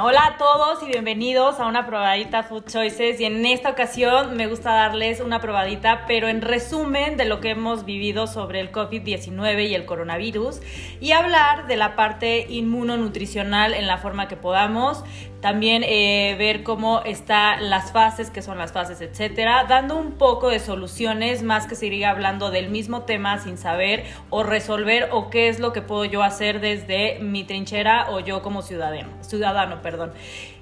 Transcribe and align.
Hola 0.00 0.26
a 0.26 0.38
todos 0.38 0.82
y 0.82 0.86
bienvenidos 0.86 1.60
a 1.60 1.66
una 1.66 1.86
probadita 1.86 2.42
Food 2.42 2.64
Choices. 2.64 3.20
Y 3.20 3.26
en 3.26 3.46
esta 3.46 3.70
ocasión 3.70 4.36
me 4.36 4.48
gusta 4.48 4.72
darles 4.72 5.20
una 5.20 5.40
probadita, 5.40 6.04
pero 6.08 6.26
en 6.26 6.42
resumen 6.42 7.16
de 7.16 7.26
lo 7.26 7.40
que 7.40 7.50
hemos 7.50 7.84
vivido 7.84 8.26
sobre 8.26 8.58
el 8.60 8.72
COVID-19 8.72 9.68
y 9.68 9.74
el 9.74 9.84
coronavirus 9.84 10.60
y 11.00 11.12
hablar 11.12 11.68
de 11.68 11.76
la 11.76 11.94
parte 11.94 12.46
inmunonutricional 12.48 13.72
en 13.72 13.86
la 13.86 13.98
forma 13.98 14.26
que 14.26 14.36
podamos, 14.36 15.04
también 15.44 15.84
eh, 15.84 16.36
ver 16.38 16.62
cómo 16.62 17.02
están 17.02 17.68
las 17.68 17.92
fases, 17.92 18.30
qué 18.30 18.40
son 18.40 18.56
las 18.56 18.72
fases, 18.72 19.02
etcétera, 19.02 19.66
dando 19.68 19.94
un 19.94 20.12
poco 20.12 20.48
de 20.48 20.58
soluciones 20.58 21.42
más 21.42 21.66
que 21.66 21.74
seguir 21.74 22.06
hablando 22.06 22.50
del 22.50 22.70
mismo 22.70 23.02
tema 23.02 23.36
sin 23.38 23.58
saber 23.58 24.04
o 24.30 24.42
resolver 24.42 25.10
o 25.12 25.28
qué 25.28 25.50
es 25.50 25.60
lo 25.60 25.74
que 25.74 25.82
puedo 25.82 26.06
yo 26.06 26.22
hacer 26.22 26.62
desde 26.62 27.18
mi 27.20 27.44
trinchera 27.44 28.06
o 28.08 28.20
yo 28.20 28.40
como 28.40 28.62
ciudadano, 28.62 29.10
ciudadano, 29.20 29.82
perdón. 29.84 30.12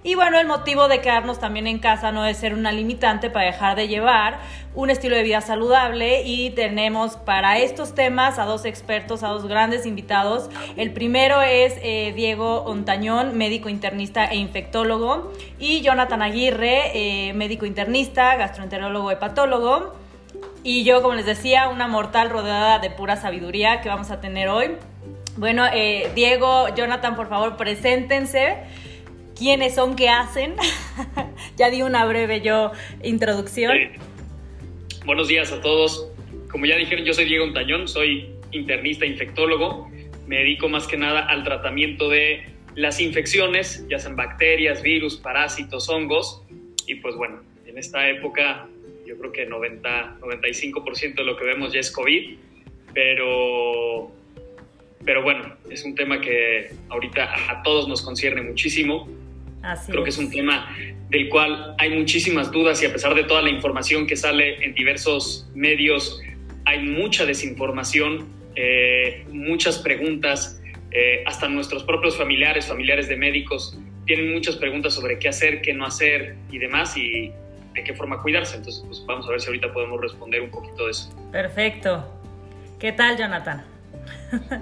Y 0.02 0.16
bueno, 0.16 0.38
el 0.38 0.46
motivo 0.46 0.88
de 0.88 1.00
quedarnos 1.00 1.38
también 1.38 1.66
en 1.66 1.78
casa 1.78 2.12
no 2.12 2.22
debe 2.22 2.34
ser 2.34 2.52
una 2.52 2.72
limitante 2.72 3.30
para 3.30 3.46
dejar 3.46 3.76
de 3.76 3.88
llevar 3.88 4.40
un 4.74 4.90
estilo 4.90 5.16
de 5.16 5.22
vida 5.22 5.40
saludable 5.40 6.22
y 6.22 6.50
tenemos 6.50 7.16
para 7.16 7.58
estos 7.58 7.94
temas 7.94 8.38
a 8.38 8.44
dos 8.44 8.64
expertos, 8.64 9.22
a 9.22 9.28
dos 9.28 9.46
grandes 9.46 9.86
invitados. 9.86 10.50
El 10.76 10.92
primero 10.92 11.40
es 11.40 11.74
eh, 11.82 12.12
Diego 12.16 12.64
Ontañón, 12.64 13.38
médico 13.38 13.68
internista 13.68 14.24
e 14.26 14.36
infectólogo, 14.36 15.32
y 15.58 15.82
Jonathan 15.82 16.20
Aguirre, 16.20 17.28
eh, 17.28 17.32
médico 17.34 17.64
internista, 17.64 18.34
gastroenterólogo, 18.36 19.10
hepatólogo. 19.10 19.94
Y 20.64 20.82
yo, 20.82 21.00
como 21.00 21.14
les 21.14 21.26
decía, 21.26 21.68
una 21.68 21.86
mortal 21.86 22.30
rodeada 22.30 22.80
de 22.80 22.90
pura 22.90 23.16
sabiduría 23.16 23.80
que 23.80 23.88
vamos 23.88 24.10
a 24.10 24.20
tener 24.20 24.48
hoy. 24.48 24.72
Bueno, 25.36 25.64
eh, 25.72 26.10
Diego, 26.14 26.68
Jonathan, 26.74 27.16
por 27.16 27.28
favor, 27.28 27.56
preséntense 27.56 28.58
quiénes 29.36 29.74
son, 29.74 29.96
qué 29.96 30.08
hacen. 30.08 30.54
ya 31.56 31.70
di 31.70 31.82
una 31.82 32.04
breve 32.04 32.40
yo 32.40 32.72
introducción. 33.02 33.76
Buenos 35.04 35.28
días 35.28 35.52
a 35.52 35.60
todos. 35.60 36.08
Como 36.50 36.66
ya 36.66 36.76
dijeron, 36.76 37.04
yo 37.04 37.14
soy 37.14 37.24
Diego 37.24 37.44
Ontañón, 37.44 37.88
soy 37.88 38.30
internista 38.52 39.06
infectólogo. 39.06 39.90
Me 40.26 40.38
dedico 40.38 40.68
más 40.68 40.86
que 40.86 40.96
nada 40.96 41.26
al 41.26 41.44
tratamiento 41.44 42.08
de 42.08 42.44
las 42.74 43.00
infecciones, 43.00 43.86
ya 43.88 43.98
sean 43.98 44.16
bacterias, 44.16 44.82
virus, 44.82 45.16
parásitos, 45.16 45.88
hongos. 45.88 46.42
Y 46.86 46.96
pues 46.96 47.16
bueno, 47.16 47.42
en 47.66 47.78
esta 47.78 48.08
época 48.08 48.68
yo 49.06 49.18
creo 49.18 49.32
que 49.32 49.46
90, 49.46 50.18
95% 50.20 51.14
de 51.16 51.24
lo 51.24 51.36
que 51.36 51.44
vemos 51.44 51.72
ya 51.72 51.80
es 51.80 51.90
COVID, 51.90 52.36
pero, 52.94 54.10
pero 55.04 55.22
bueno, 55.22 55.56
es 55.68 55.84
un 55.84 55.94
tema 55.94 56.20
que 56.20 56.70
ahorita 56.88 57.50
a 57.50 57.62
todos 57.62 57.88
nos 57.88 58.02
concierne 58.02 58.42
muchísimo 58.42 59.08
Creo 59.86 60.02
que 60.02 60.10
es 60.10 60.18
un 60.18 60.30
tema 60.30 60.76
del 61.08 61.28
cual 61.28 61.74
hay 61.78 61.90
muchísimas 61.90 62.50
dudas 62.50 62.82
y 62.82 62.86
a 62.86 62.92
pesar 62.92 63.14
de 63.14 63.24
toda 63.24 63.42
la 63.42 63.50
información 63.50 64.06
que 64.06 64.16
sale 64.16 64.64
en 64.64 64.74
diversos 64.74 65.48
medios, 65.54 66.20
hay 66.64 66.82
mucha 66.82 67.24
desinformación, 67.26 68.28
eh, 68.56 69.24
muchas 69.30 69.78
preguntas, 69.78 70.60
eh, 70.90 71.22
hasta 71.26 71.48
nuestros 71.48 71.84
propios 71.84 72.16
familiares, 72.16 72.66
familiares 72.66 73.08
de 73.08 73.16
médicos, 73.16 73.78
tienen 74.06 74.32
muchas 74.32 74.56
preguntas 74.56 74.94
sobre 74.94 75.18
qué 75.18 75.28
hacer, 75.28 75.62
qué 75.62 75.72
no 75.72 75.86
hacer 75.86 76.36
y 76.50 76.58
demás 76.58 76.96
y 76.96 77.32
de 77.74 77.84
qué 77.84 77.94
forma 77.94 78.20
cuidarse. 78.20 78.56
Entonces, 78.56 78.82
pues 78.86 79.04
vamos 79.06 79.26
a 79.26 79.30
ver 79.30 79.40
si 79.40 79.46
ahorita 79.46 79.72
podemos 79.72 80.00
responder 80.00 80.42
un 80.42 80.50
poquito 80.50 80.86
de 80.86 80.90
eso. 80.90 81.10
Perfecto. 81.30 82.04
¿Qué 82.78 82.92
tal, 82.92 83.16
Jonathan? 83.16 83.71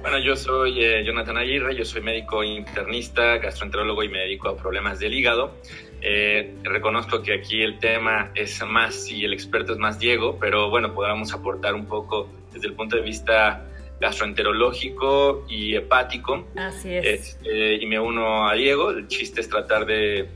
Bueno, 0.02 0.18
yo 0.18 0.34
soy 0.34 0.82
eh, 0.84 1.04
Jonathan 1.04 1.36
Aguirre, 1.36 1.76
yo 1.76 1.84
soy 1.84 2.00
médico 2.00 2.42
internista, 2.42 3.38
gastroenterólogo 3.38 4.02
y 4.02 4.08
me 4.08 4.18
dedico 4.18 4.48
a 4.48 4.56
problemas 4.56 4.98
del 4.98 5.14
hígado. 5.14 5.54
Eh, 6.00 6.56
reconozco 6.64 7.22
que 7.22 7.34
aquí 7.34 7.62
el 7.62 7.78
tema 7.78 8.32
es 8.34 8.64
más 8.66 9.08
y 9.10 9.24
el 9.24 9.32
experto 9.32 9.72
es 9.72 9.78
más 9.78 9.98
Diego, 9.98 10.38
pero 10.40 10.70
bueno, 10.70 10.92
podamos 10.92 11.32
aportar 11.32 11.74
un 11.74 11.86
poco 11.86 12.28
desde 12.52 12.66
el 12.66 12.74
punto 12.74 12.96
de 12.96 13.02
vista 13.02 13.64
gastroenterológico 14.00 15.44
y 15.48 15.76
hepático. 15.76 16.48
Así 16.56 16.92
es. 16.92 17.38
Eh, 17.44 17.78
y 17.80 17.86
me 17.86 18.00
uno 18.00 18.48
a 18.48 18.54
Diego. 18.54 18.90
El 18.90 19.06
chiste 19.06 19.40
es 19.40 19.48
tratar 19.48 19.86
de 19.86 20.28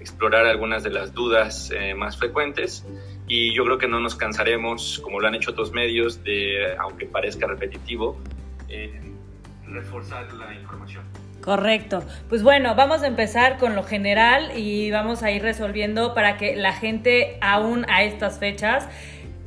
explorar 0.00 0.46
algunas 0.46 0.82
de 0.82 0.90
las 0.90 1.14
dudas 1.14 1.72
más 1.96 2.16
frecuentes 2.16 2.84
y 3.28 3.54
yo 3.54 3.64
creo 3.64 3.78
que 3.78 3.88
no 3.88 3.98
nos 3.98 4.14
cansaremos, 4.14 5.00
como 5.00 5.20
lo 5.20 5.26
han 5.26 5.34
hecho 5.34 5.50
otros 5.50 5.72
medios, 5.72 6.22
de, 6.22 6.76
aunque 6.78 7.06
parezca 7.06 7.46
repetitivo, 7.46 8.16
reforzar 9.66 10.32
la 10.34 10.54
información. 10.54 11.04
Correcto. 11.40 12.04
Pues 12.28 12.42
bueno, 12.42 12.74
vamos 12.74 13.02
a 13.02 13.06
empezar 13.06 13.58
con 13.58 13.76
lo 13.76 13.84
general 13.84 14.52
y 14.56 14.90
vamos 14.90 15.22
a 15.22 15.30
ir 15.30 15.42
resolviendo 15.42 16.14
para 16.14 16.36
que 16.36 16.56
la 16.56 16.72
gente 16.72 17.38
aún 17.40 17.86
a 17.88 18.02
estas 18.02 18.38
fechas, 18.40 18.88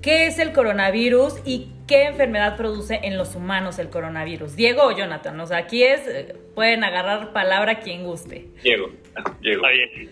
¿qué 0.02 0.28
es 0.28 0.40
el 0.40 0.54
coronavirus 0.54 1.36
y 1.46 1.72
qué 1.88 2.06
enfermedad 2.06 2.56
produce 2.56 3.00
en 3.04 3.18
los 3.18 3.36
humanos 3.36 3.80
el 3.80 3.90
coronavirus? 3.90 4.56
Diego 4.56 4.84
o 4.84 4.96
Jonathan, 4.96 5.38
o 5.40 5.46
sea, 5.46 5.58
aquí 5.58 5.84
es, 5.84 6.02
pueden 6.56 6.84
agarrar 6.84 7.34
palabra 7.34 7.80
quien 7.80 8.04
guste. 8.04 8.48
Diego, 8.64 8.92
Diego. 9.42 9.66
Está 9.66 9.70
bien. 9.70 10.10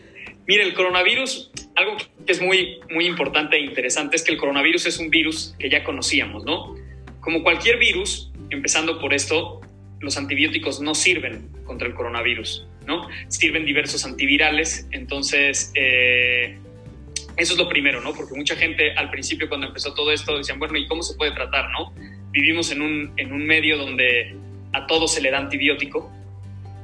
Mire, 0.48 0.64
el 0.64 0.74
coronavirus, 0.74 1.52
algo 1.76 1.98
que 2.26 2.32
es 2.32 2.42
muy, 2.42 2.80
muy 2.90 3.06
importante 3.06 3.58
e 3.58 3.60
interesante 3.60 4.16
es 4.16 4.24
que 4.24 4.32
el 4.32 4.38
coronavirus 4.38 4.86
es 4.86 4.98
un 4.98 5.10
virus 5.10 5.54
que 5.60 5.70
ya 5.70 5.84
conocíamos, 5.84 6.46
¿no? 6.46 6.76
Como 7.20 7.44
cualquier 7.44 7.78
virus, 7.78 8.32
empezando 8.50 9.00
por 9.00 9.14
esto, 9.14 9.62
los 10.00 10.18
antibióticos 10.18 10.80
no 10.82 10.94
sirven 10.94 11.50
contra 11.66 11.88
el 11.88 11.94
coronavirus, 11.94 12.68
¿no? 12.86 13.08
Sirven 13.28 13.66
diversos 13.66 14.06
antivirales, 14.06 14.88
entonces 14.92 15.72
eh, 15.76 16.58
eso 17.38 17.54
es 17.54 17.60
lo 17.60 17.70
primero, 17.70 18.02
¿no? 18.02 18.14
Porque 18.14 18.36
mucha 18.36 18.56
gente 18.56 18.94
al 18.94 19.10
principio 19.10 19.48
cuando 19.48 19.68
empezó 19.68 19.94
todo 19.94 20.12
esto 20.12 20.38
decían, 20.38 20.60
bueno, 20.60 20.78
¿y 20.78 20.88
cómo 20.88 21.04
se 21.04 21.16
puede 21.16 21.32
tratar, 21.32 21.70
no? 21.72 21.94
Vivimos 22.32 22.72
en 22.72 22.82
un, 22.82 23.14
en 23.18 23.32
un 23.32 23.46
medio 23.46 23.78
donde 23.78 24.36
a 24.74 24.86
todo 24.88 25.08
se 25.08 25.22
le 25.22 25.32
da 25.32 25.40
antibiótico, 25.40 26.12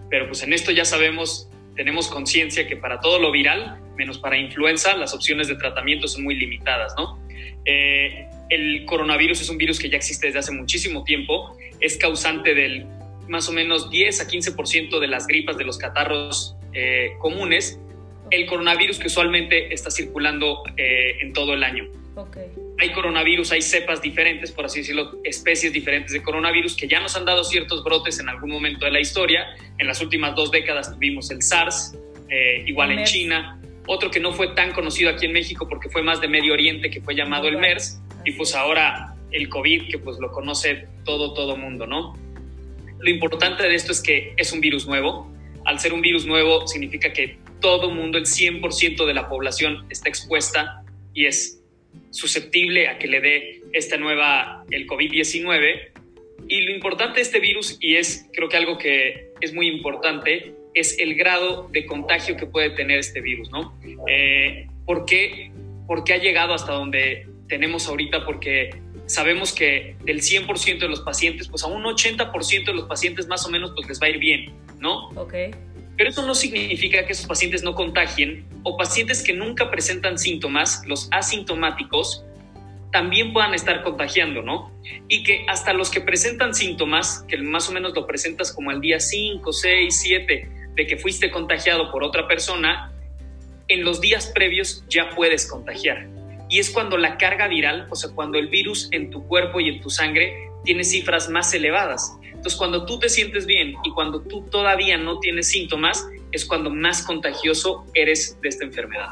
pero 0.10 0.28
pues 0.28 0.44
en 0.44 0.54
esto 0.54 0.72
ya 0.72 0.86
sabemos, 0.86 1.50
tenemos 1.76 2.08
conciencia 2.08 2.68
que 2.68 2.78
para 2.78 3.00
todo 3.00 3.20
lo 3.20 3.32
viral, 3.32 3.80
menos 3.98 4.18
para 4.20 4.38
influenza, 4.38 4.96
las 4.96 5.14
opciones 5.14 5.48
de 5.48 5.56
tratamiento 5.56 6.08
son 6.08 6.24
muy 6.24 6.36
limitadas, 6.36 6.94
¿no? 6.98 7.20
Eh, 7.66 8.28
el 8.54 8.86
coronavirus 8.86 9.42
es 9.42 9.50
un 9.50 9.58
virus 9.58 9.80
que 9.80 9.90
ya 9.90 9.98
existe 9.98 10.28
desde 10.28 10.40
hace 10.40 10.52
muchísimo 10.52 11.04
tiempo, 11.04 11.58
es 11.80 11.98
causante 11.98 12.54
del 12.54 12.86
más 13.28 13.48
o 13.50 13.54
menos 13.54 13.90
10 13.90 14.22
a 14.22 14.28
15% 14.28 15.00
de 15.00 15.08
las 15.08 15.28
gripas, 15.28 15.58
de 15.58 15.64
los 15.64 15.78
catarros 15.78 16.56
eh, 16.74 17.14
comunes, 17.20 17.80
el 18.32 18.46
coronavirus 18.46 19.00
que 19.00 19.08
usualmente 19.08 19.74
está 19.74 19.92
circulando 19.92 20.64
eh, 20.78 21.18
en 21.22 21.34
todo 21.34 21.54
el 21.54 21.64
año. 21.64 21.86
Hay 22.80 22.92
coronavirus, 22.92 23.52
hay 23.54 23.62
cepas 23.62 24.02
diferentes, 24.02 24.52
por 24.52 24.66
así 24.66 24.80
decirlo, 24.80 25.20
especies 25.24 25.74
diferentes 25.74 26.12
de 26.12 26.22
coronavirus 26.22 26.76
que 26.76 26.88
ya 26.88 27.00
nos 27.00 27.16
han 27.16 27.26
dado 27.26 27.44
ciertos 27.44 27.84
brotes 27.84 28.20
en 28.20 28.30
algún 28.30 28.52
momento 28.52 28.86
de 28.86 28.92
la 28.92 29.00
historia. 29.00 29.46
En 29.78 29.88
las 29.88 30.02
últimas 30.02 30.36
dos 30.36 30.52
décadas 30.52 30.94
tuvimos 30.94 31.32
el 31.32 31.42
SARS, 31.42 31.98
eh, 32.30 32.64
igual 32.68 32.92
en 32.92 33.04
China. 33.06 33.60
Otro 33.88 34.12
que 34.12 34.20
no 34.20 34.32
fue 34.32 34.50
tan 34.50 34.72
conocido 34.72 35.10
aquí 35.10 35.26
en 35.26 35.34
México 35.34 35.68
porque 35.68 35.90
fue 35.90 36.04
más 36.04 36.22
de 36.22 36.28
Medio 36.28 36.54
Oriente, 36.54 36.90
que 36.90 37.02
fue 37.02 37.16
llamado 37.16 37.48
el 37.48 37.58
MERS. 37.58 38.02
Y 38.26 38.32
pues 38.34 38.56
ahora 38.56 39.16
el 39.32 39.50
COVID, 39.50 39.90
que 39.90 39.98
pues 40.00 40.18
lo 40.20 40.32
conoce 40.32 40.88
todo, 41.04 41.34
todo 41.34 41.58
mundo, 41.58 41.88
¿no? 41.88 42.16
Lo 43.00 43.10
importante 43.10 43.64
de 43.64 43.76
esto 43.76 43.92
es 43.92 44.02
que 44.02 44.34
es 44.38 44.54
un 44.54 44.62
virus 44.62 44.88
nuevo. 44.88 45.30
Al 45.66 45.80
ser 45.80 45.94
un 45.94 46.02
virus 46.02 46.26
nuevo 46.26 46.68
significa 46.68 47.12
que 47.12 47.38
todo 47.60 47.90
mundo, 47.90 48.18
el 48.18 48.26
100% 48.26 49.06
de 49.06 49.14
la 49.14 49.28
población 49.28 49.86
está 49.90 50.10
expuesta 50.10 50.84
y 51.14 51.26
es 51.26 51.62
susceptible 52.12 52.88
a 52.88 52.98
que 52.98 53.08
le 53.08 53.22
dé 53.22 53.62
esta 53.74 53.98
nueva, 53.98 54.64
el 54.70 54.88
COVID-19. 54.88 55.92
Y 56.48 56.62
lo 56.62 56.72
importante 56.72 57.16
de 57.16 57.22
este 57.22 57.40
virus, 57.40 57.78
y 57.80 57.96
es 57.96 58.30
creo 58.34 58.50
que 58.50 58.58
algo 58.58 58.78
que 58.78 59.32
es 59.42 59.54
muy 59.54 59.68
importante, 59.68 60.54
es 60.74 60.98
el 61.00 61.16
grado 61.16 61.70
de 61.72 61.86
contagio 61.86 62.36
que 62.36 62.46
puede 62.46 62.72
tener 62.72 63.00
este 63.00 63.22
virus, 63.22 63.50
¿no? 63.52 63.78
Eh, 64.08 64.68
¿por, 64.86 65.06
qué, 65.06 65.52
¿Por 65.88 66.04
qué 66.04 66.14
ha 66.14 66.18
llegado 66.18 66.54
hasta 66.54 66.74
donde 66.74 67.28
tenemos 67.48 67.88
ahorita? 67.88 68.26
Porque 68.26 68.82
sabemos 69.06 69.54
que 69.54 69.96
del 70.04 70.22
100% 70.22 70.80
de 70.80 70.88
los 70.88 71.02
pacientes, 71.02 71.48
pues 71.48 71.64
a 71.64 71.68
un 71.68 71.84
80% 71.84 72.66
de 72.66 72.74
los 72.74 72.86
pacientes 72.86 73.28
más 73.28 73.46
o 73.46 73.50
menos 73.50 73.72
pues 73.76 73.88
les 73.88 74.02
va 74.02 74.08
a 74.08 74.10
ir 74.10 74.18
bien, 74.18 74.54
¿no? 74.80 75.10
Ok. 75.10 75.34
Pero 75.96 76.10
eso 76.10 76.26
no 76.26 76.34
significa 76.34 77.06
que 77.06 77.12
esos 77.12 77.28
pacientes 77.28 77.64
no 77.64 77.76
contagien 77.76 78.46
o 78.64 78.78
pacientes 78.78 79.22
que 79.22 79.34
nunca 79.34 79.70
presentan 79.70 80.18
síntomas, 80.18 80.84
los 80.88 81.08
asintomáticos, 81.12 82.26
también 82.92 83.34
puedan 83.34 83.54
estar 83.54 83.84
contagiando, 83.84 84.42
¿no? 84.42 84.72
Y 85.08 85.24
que 85.24 85.46
hasta 85.48 85.74
los 85.74 85.90
que 85.90 86.02
presentan 86.02 86.54
síntomas, 86.54 87.26
que 87.28 87.38
más 87.38 87.70
o 87.70 87.72
menos 87.72 87.94
lo 87.94 88.08
presentas 88.08 88.52
como 88.52 88.70
al 88.70 88.82
día 88.82 89.00
5, 89.00 89.52
6, 89.52 90.00
7 90.02 90.50
de 90.76 90.88
que 90.88 90.98
fuiste 90.98 91.30
contagiado 91.30 91.92
por 91.92 92.04
otra 92.04 92.28
persona, 92.28 92.92
en 93.68 93.84
los 93.84 94.02
días 94.02 94.32
previos 94.34 94.84
ya 94.90 95.10
puedes 95.10 95.48
contagiar 95.48 96.08
y 96.54 96.60
es 96.60 96.70
cuando 96.70 96.98
la 97.00 97.18
carga 97.18 97.48
viral, 97.48 97.88
o 97.90 97.96
sea, 97.96 98.12
cuando 98.14 98.38
el 98.38 98.48
virus 98.48 98.88
en 98.92 99.10
tu 99.10 99.28
cuerpo 99.28 99.60
y 99.60 99.70
en 99.70 99.82
tu 99.82 99.90
sangre 99.90 100.52
tiene 100.64 100.84
cifras 100.84 101.28
más 101.28 101.52
elevadas. 101.52 102.16
Entonces, 102.26 102.56
cuando 102.56 102.86
tú 102.86 103.00
te 103.00 103.10
sientes 103.10 103.48
bien 103.48 103.74
y 103.84 103.90
cuando 103.90 104.22
tú 104.22 104.44
todavía 104.52 104.96
no 105.00 105.18
tienes 105.18 105.48
síntomas, 105.48 106.08
es 106.32 106.46
cuando 106.46 106.70
más 106.70 107.02
contagioso 107.02 107.88
eres 107.96 108.40
de 108.40 108.50
esta 108.50 108.66
enfermedad. 108.66 109.08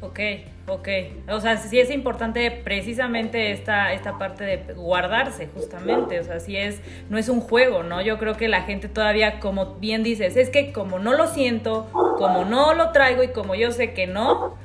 Ok, 0.00 0.20
ok. 0.68 0.88
O 1.30 1.40
sea, 1.40 1.56
sí 1.56 1.80
es 1.80 1.90
importante 1.90 2.48
precisamente 2.52 3.50
esta, 3.50 3.92
esta 3.92 4.16
parte 4.16 4.44
de 4.44 4.74
guardarse, 4.74 5.48
justamente. 5.52 6.20
O 6.20 6.22
sea, 6.22 6.38
sí 6.38 6.56
es, 6.56 6.80
no 7.10 7.18
es 7.18 7.28
un 7.28 7.40
juego, 7.40 7.82
¿no? 7.82 8.02
Yo 8.02 8.18
creo 8.18 8.36
que 8.36 8.46
la 8.46 8.62
gente 8.62 8.88
todavía, 8.88 9.40
como 9.40 9.74
bien 9.80 10.04
dices, 10.04 10.36
es 10.36 10.48
que 10.48 10.70
como 10.72 11.00
no 11.00 11.12
lo 11.14 11.26
siento, 11.26 11.88
como 12.18 12.44
no 12.44 12.72
lo 12.74 12.92
traigo 12.92 13.24
y 13.24 13.32
como 13.32 13.56
yo 13.56 13.72
sé 13.72 13.94
que 13.94 14.06
no, 14.06 14.56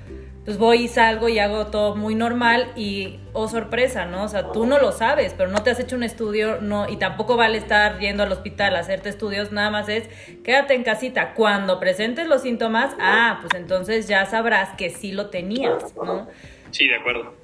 pues 0.46 0.58
voy 0.58 0.84
y 0.84 0.88
salgo 0.88 1.30
y 1.30 1.40
hago 1.40 1.68
todo 1.68 1.96
muy 1.96 2.16
normal 2.16 2.72
y, 2.76 3.20
oh 3.32 3.48
sorpresa, 3.48 4.06
¿no? 4.06 4.24
O 4.24 4.28
sea, 4.28 4.52
tú 4.52 4.66
no 4.66 4.78
lo 4.78 4.92
sabes, 4.92 5.34
pero 5.38 5.50
no 5.50 5.64
te 5.64 5.72
has 5.72 5.80
hecho 5.80 5.96
un 5.96 6.04
estudio, 6.04 6.60
no, 6.62 6.90
y 6.90 6.98
tampoco 6.98 7.38
vale 7.38 7.58
estar 7.58 8.00
yendo 8.00 8.24
al 8.24 8.32
hospital 8.32 8.76
a 8.76 8.80
hacerte 8.80 9.10
estudios, 9.10 9.52
nada 9.52 9.70
más 9.70 9.88
es 9.88 10.10
quédate 10.44 10.74
en 10.74 10.84
casita. 10.84 11.34
Cuando 11.34 11.80
presentes 11.80 12.28
los 12.28 12.42
síntomas, 12.42 12.94
ah, 13.00 13.40
pues 13.42 13.54
entonces 13.54 14.08
ya 14.08 14.26
sabrás 14.26 14.76
que 14.78 14.90
sí 14.90 15.14
lo 15.14 15.30
tenías, 15.30 15.96
¿no? 15.96 16.28
Sí, 16.72 16.88
de 16.88 16.96
acuerdo. 16.96 17.43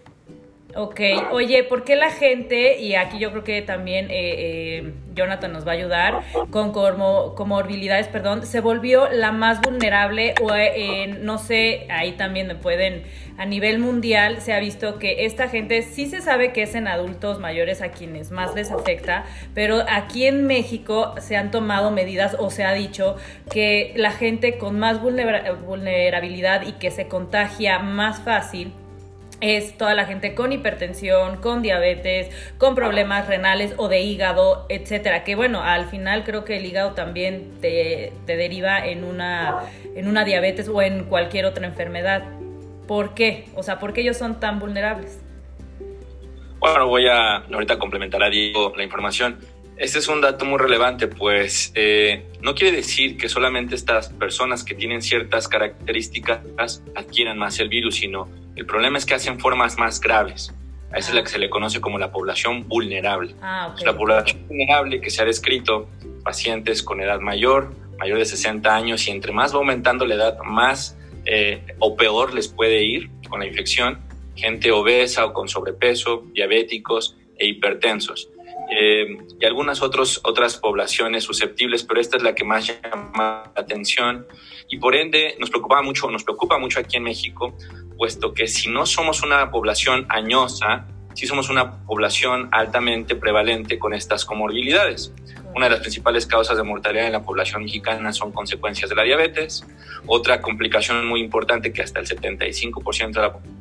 Ok, 0.75 1.01
oye, 1.31 1.63
¿por 1.63 1.83
qué 1.83 1.95
la 1.95 2.11
gente, 2.11 2.79
y 2.79 2.93
aquí 2.93 3.17
yo 3.17 3.31
creo 3.31 3.43
que 3.43 3.63
también 3.63 4.05
eh, 4.11 4.11
eh, 4.11 4.93
Jonathan 5.15 5.51
nos 5.51 5.65
va 5.65 5.71
a 5.71 5.73
ayudar, 5.73 6.21
con 6.51 6.71
comorbilidades, 6.71 8.07
perdón, 8.07 8.45
se 8.45 8.59
volvió 8.59 9.09
la 9.09 9.31
más 9.31 9.61
vulnerable 9.61 10.35
o 10.43 10.49
no 11.21 11.39
sé, 11.39 11.87
ahí 11.89 12.11
también 12.11 12.45
me 12.45 12.53
pueden, 12.53 13.01
a 13.39 13.47
nivel 13.47 13.79
mundial 13.79 14.41
se 14.41 14.53
ha 14.53 14.59
visto 14.59 14.99
que 14.99 15.25
esta 15.25 15.49
gente 15.49 15.81
sí 15.81 16.05
se 16.05 16.21
sabe 16.21 16.53
que 16.53 16.61
es 16.61 16.75
en 16.75 16.87
adultos 16.87 17.39
mayores 17.39 17.81
a 17.81 17.89
quienes 17.89 18.29
más 18.29 18.53
les 18.53 18.69
afecta, 18.71 19.25
pero 19.55 19.83
aquí 19.89 20.27
en 20.27 20.45
México 20.45 21.15
se 21.19 21.35
han 21.35 21.49
tomado 21.49 21.89
medidas 21.89 22.35
o 22.37 22.51
se 22.51 22.63
ha 22.63 22.73
dicho 22.73 23.15
que 23.51 23.93
la 23.95 24.11
gente 24.11 24.59
con 24.59 24.77
más 24.77 25.01
vulnerabilidad 25.01 26.61
y 26.67 26.73
que 26.73 26.91
se 26.91 27.07
contagia 27.07 27.79
más 27.79 28.21
fácil, 28.21 28.71
es 29.41 29.77
toda 29.77 29.93
la 29.93 30.05
gente 30.05 30.35
con 30.35 30.51
hipertensión, 30.51 31.37
con 31.37 31.61
diabetes, 31.61 32.29
con 32.57 32.75
problemas 32.75 33.27
renales 33.27 33.73
o 33.77 33.87
de 33.87 34.01
hígado, 34.01 34.65
etcétera. 34.69 35.23
Que 35.23 35.35
bueno, 35.35 35.61
al 35.63 35.85
final 35.87 36.23
creo 36.23 36.45
que 36.45 36.57
el 36.57 36.65
hígado 36.65 36.91
también 36.91 37.53
te, 37.61 38.13
deriva 38.25 38.85
en 38.85 39.03
una, 39.03 39.59
en 39.95 40.07
una 40.07 40.25
diabetes 40.25 40.67
o 40.67 40.81
en 40.81 41.05
cualquier 41.05 41.45
otra 41.45 41.65
enfermedad. 41.65 42.23
¿Por 42.87 43.13
qué? 43.13 43.45
O 43.55 43.63
sea, 43.63 43.79
¿por 43.79 43.93
qué 43.93 44.01
ellos 44.01 44.17
son 44.17 44.39
tan 44.39 44.59
vulnerables? 44.59 45.21
Bueno, 46.59 46.87
voy 46.87 47.07
a 47.07 47.37
ahorita 47.37 47.79
complementar 47.79 48.21
a 48.23 48.29
Diego 48.29 48.73
la 48.75 48.83
información. 48.83 49.39
Este 49.79 49.99
es 49.99 50.09
un 50.09 50.19
dato 50.19 50.43
muy 50.43 50.59
relevante, 50.59 51.07
pues 51.07 51.71
eh, 51.73 52.25
no 52.41 52.53
quiere 52.53 52.75
decir 52.75 53.15
que 53.15 53.29
solamente 53.29 53.75
estas 53.75 54.09
personas 54.09 54.65
que 54.65 54.75
tienen 54.75 55.01
ciertas 55.01 55.47
características 55.47 56.83
adquieran 56.95 57.37
más 57.37 57.61
el 57.61 57.69
virus, 57.69 57.95
sino 57.95 58.27
el 58.57 58.65
problema 58.65 58.97
es 58.97 59.05
que 59.05 59.13
hacen 59.13 59.39
formas 59.39 59.77
más 59.77 60.01
graves. 60.01 60.53
A 60.91 60.97
esa 60.97 61.11
es 61.11 61.15
la 61.15 61.23
que 61.23 61.29
se 61.29 61.39
le 61.39 61.49
conoce 61.49 61.79
como 61.79 61.97
la 61.97 62.11
población 62.11 62.67
vulnerable. 62.67 63.35
Ah, 63.41 63.73
La 63.85 63.95
población 63.95 64.45
vulnerable 64.49 64.99
que 64.99 65.09
se 65.09 65.21
ha 65.21 65.25
descrito, 65.25 65.87
pacientes 66.25 66.83
con 66.83 66.99
edad 66.99 67.21
mayor, 67.21 67.73
mayor 67.99 68.17
de 68.19 68.25
60 68.25 68.75
años, 68.75 69.07
y 69.07 69.11
entre 69.11 69.31
más 69.31 69.53
va 69.53 69.59
aumentando 69.59 70.05
la 70.05 70.15
edad, 70.15 70.39
más 70.39 70.97
eh, 71.23 71.63
o 71.79 71.95
peor 71.95 72.33
les 72.33 72.49
puede 72.49 72.83
ir 72.83 73.09
con 73.29 73.39
la 73.39 73.45
infección, 73.45 74.01
gente 74.35 74.73
obesa 74.73 75.23
o 75.25 75.31
con 75.31 75.47
sobrepeso, 75.47 76.25
diabéticos 76.33 77.15
e 77.37 77.47
hipertensos. 77.47 78.29
Eh, 78.71 79.17
y 79.39 79.45
algunas 79.45 79.81
otros, 79.81 80.21
otras 80.23 80.57
poblaciones 80.57 81.23
susceptibles, 81.23 81.83
pero 81.83 81.99
esta 81.99 82.17
es 82.17 82.23
la 82.23 82.35
que 82.35 82.43
más 82.43 82.67
llama 82.67 83.51
la 83.55 83.61
atención 83.61 84.27
y 84.69 84.77
por 84.77 84.95
ende 84.95 85.35
nos 85.39 85.49
preocupa 85.49 85.81
mucho, 85.81 86.09
nos 86.11 86.23
preocupa 86.23 86.59
mucho 86.59 86.79
aquí 86.79 86.97
en 86.97 87.03
México, 87.03 87.55
puesto 87.97 88.33
que 88.33 88.47
si 88.47 88.69
no 88.69 88.85
somos 88.85 89.23
una 89.23 89.49
población 89.49 90.05
añosa, 90.09 90.87
sí 91.15 91.25
somos 91.25 91.49
una 91.49 91.83
población 91.85 92.49
altamente 92.51 93.15
prevalente 93.15 93.79
con 93.79 93.93
estas 93.93 94.23
comorbilidades. 94.23 95.11
Una 95.55 95.65
de 95.65 95.71
las 95.71 95.79
principales 95.79 96.27
causas 96.27 96.55
de 96.55 96.63
mortalidad 96.63 97.07
en 97.07 97.13
la 97.13 97.23
población 97.23 97.63
mexicana 97.63 98.13
son 98.13 98.31
consecuencias 98.31 98.89
de 98.89 98.95
la 98.95 99.03
diabetes. 99.03 99.65
Otra 100.05 100.41
complicación 100.41 101.07
muy 101.07 101.21
importante 101.21 101.73
que 101.73 101.81
hasta 101.81 101.99
el 101.99 102.07
75% 102.07 103.13
de 103.13 103.21
la 103.21 103.33
población 103.33 103.58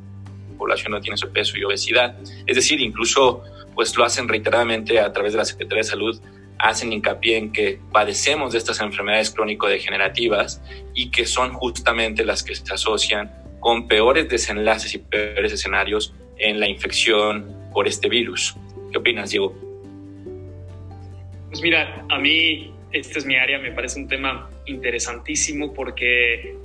no 0.88 1.00
tiene 1.00 1.16
sobrepeso 1.16 1.56
y 1.56 1.64
obesidad. 1.64 2.16
Es 2.46 2.56
decir, 2.56 2.80
incluso 2.80 3.42
pues 3.74 3.96
lo 3.96 4.04
hacen 4.04 4.28
reiteradamente 4.28 5.00
a 5.00 5.12
través 5.12 5.32
de 5.32 5.38
la 5.38 5.44
Secretaría 5.44 5.82
de 5.82 5.88
Salud, 5.88 6.20
hacen 6.58 6.92
hincapié 6.92 7.36
en 7.36 7.52
que 7.52 7.78
padecemos 7.92 8.52
de 8.52 8.58
estas 8.58 8.80
enfermedades 8.80 9.30
crónico-degenerativas 9.30 10.60
y 10.94 11.10
que 11.10 11.26
son 11.26 11.52
justamente 11.52 12.24
las 12.24 12.42
que 12.42 12.54
se 12.54 12.72
asocian 12.72 13.32
con 13.60 13.86
peores 13.86 14.28
desenlaces 14.28 14.94
y 14.94 14.98
peores 14.98 15.52
escenarios 15.52 16.14
en 16.38 16.58
la 16.58 16.68
infección 16.68 17.54
por 17.72 17.86
este 17.86 18.08
virus. 18.08 18.56
¿Qué 18.90 18.98
opinas, 18.98 19.30
Diego? 19.30 19.54
Pues 21.48 21.62
mira, 21.62 22.04
a 22.08 22.18
mí 22.18 22.72
esta 22.92 23.18
es 23.18 23.26
mi 23.26 23.36
área, 23.36 23.58
me 23.58 23.72
parece 23.72 24.00
un 24.00 24.08
tema 24.08 24.50
interesantísimo 24.66 25.72
porque 25.72 26.56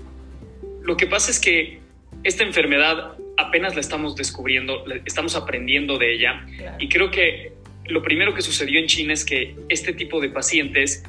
lo 0.81 0.97
que 0.97 1.07
pasa 1.07 1.31
es 1.31 1.39
que 1.39 1.79
esta 2.23 2.43
enfermedad 2.43 3.17
apenas 3.37 3.75
la 3.75 3.81
estamos 3.81 4.15
descubriendo, 4.15 4.85
estamos 5.05 5.35
aprendiendo 5.35 5.97
de 5.97 6.13
ella 6.13 6.45
y 6.79 6.89
creo 6.89 7.11
que 7.11 7.53
lo 7.85 8.01
primero 8.01 8.33
que 8.33 8.41
sucedió 8.41 8.79
en 8.79 8.87
China 8.87 9.13
es 9.13 9.25
que 9.25 9.55
este 9.69 9.93
tipo 9.93 10.21
de 10.21 10.29
pacientes, 10.29 11.03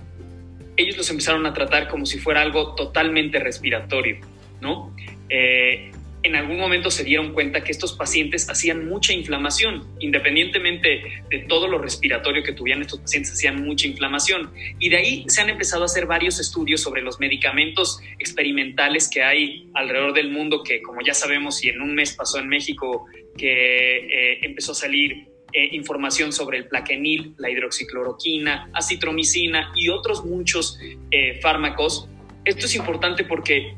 ellos 0.77 0.97
los 0.97 1.09
empezaron 1.11 1.47
a 1.47 1.53
tratar 1.53 1.89
como 1.89 2.05
si 2.07 2.19
fuera 2.19 2.41
algo 2.41 2.75
totalmente 2.75 3.39
respiratorio, 3.39 4.19
¿no? 4.61 4.95
Eh, 5.29 5.93
en 6.25 6.35
algún 6.37 6.59
momento 6.59 6.91
se 6.91 7.05
dieron 7.05 7.35
cuenta 7.35 7.63
que 7.63 7.71
estos 7.71 7.93
pacientes 7.93 8.49
hacían 8.49 8.89
mucha 8.89 9.13
inflamación, 9.13 9.87
independientemente 10.01 11.23
de 11.29 11.39
todo 11.41 11.69
lo 11.69 11.79
respiratorio 11.79 12.43
que 12.43 12.53
tuvieran 12.53 12.81
estos 12.81 13.01
pacientes, 13.01 13.33
hacían 13.33 13.63
mucha 13.63 13.87
inflamación. 13.87 14.51
Y 14.79 14.89
de 14.89 14.97
ahí 14.97 15.25
se 15.29 15.43
han 15.43 15.51
empezado 15.51 15.83
a 15.83 15.85
hacer 15.85 16.07
varios 16.07 16.41
estudios 16.41 16.81
sobre 16.81 17.03
los 17.03 17.21
medicamentos 17.21 18.01
experimentales 18.19 19.11
que 19.13 19.23
hay 19.23 19.69
alrededor 19.75 20.15
del 20.15 20.31
mundo, 20.31 20.63
que 20.63 20.81
como 20.81 21.03
ya 21.03 21.13
sabemos, 21.13 21.63
y 21.63 21.69
en 21.69 21.83
un 21.83 21.95
mes 21.95 22.15
pasó 22.15 22.39
en 22.39 22.49
México 22.49 23.05
que 23.37 23.97
eh, 23.97 24.39
empezó 24.43 24.73
a 24.73 24.77
salir 24.77 25.29
eh, 25.53 25.69
información 25.73 26.33
sobre 26.33 26.57
el 26.57 26.69
plaquenil, 26.69 27.35
la 27.37 27.51
hidroxicloroquina, 27.51 28.71
acitromicina 28.73 29.73
y 29.77 29.91
otros 29.91 30.25
muchos 30.25 30.79
eh, 31.11 31.39
fármacos. 31.43 32.09
Esto 32.47 32.65
es 32.65 32.75
importante 32.75 33.25
porque 33.25 33.75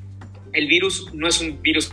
el 0.52 0.68
virus 0.68 1.12
no 1.12 1.26
es 1.26 1.40
un 1.40 1.60
virus 1.60 1.92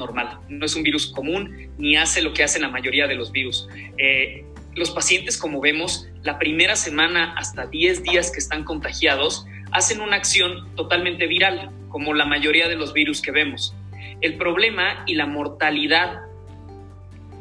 normal, 0.00 0.40
no 0.48 0.66
es 0.66 0.74
un 0.74 0.82
virus 0.82 1.06
común 1.06 1.70
ni 1.78 1.96
hace 1.96 2.22
lo 2.22 2.32
que 2.32 2.42
hace 2.42 2.58
la 2.58 2.68
mayoría 2.68 3.06
de 3.06 3.14
los 3.14 3.30
virus. 3.30 3.68
Eh, 3.98 4.44
los 4.74 4.90
pacientes, 4.90 5.36
como 5.36 5.60
vemos, 5.60 6.08
la 6.22 6.38
primera 6.38 6.74
semana 6.74 7.34
hasta 7.36 7.66
10 7.66 8.02
días 8.02 8.32
que 8.32 8.38
están 8.38 8.64
contagiados, 8.64 9.46
hacen 9.70 10.00
una 10.00 10.16
acción 10.16 10.74
totalmente 10.74 11.26
viral, 11.26 11.70
como 11.88 12.14
la 12.14 12.24
mayoría 12.24 12.68
de 12.68 12.76
los 12.76 12.92
virus 12.92 13.20
que 13.20 13.30
vemos. 13.30 13.74
El 14.20 14.36
problema 14.36 15.04
y 15.06 15.14
la 15.14 15.26
mortalidad 15.26 16.22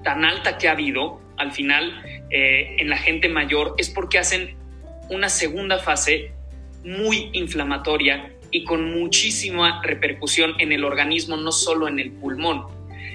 tan 0.04 0.24
alta 0.26 0.58
que 0.58 0.68
ha 0.68 0.74
habido 0.74 1.20
al 1.38 1.52
final 1.52 2.04
eh, 2.30 2.76
en 2.80 2.90
la 2.90 2.98
gente 2.98 3.30
mayor 3.30 3.76
es 3.78 3.90
porque 3.90 4.20
hacen 4.20 4.56
una 5.10 5.30
segunda 5.30 5.80
fase 5.80 6.32
muy 6.84 7.30
inflamatoria 7.34 8.32
y 8.52 8.64
con 8.64 8.92
muchísima 9.00 9.82
repercusión 9.84 10.54
en 10.60 10.72
el 10.72 10.84
organismo, 10.84 11.38
no 11.38 11.52
solo 11.52 11.88
en 11.88 12.00
el 12.00 12.12
pulmón. 12.12 12.66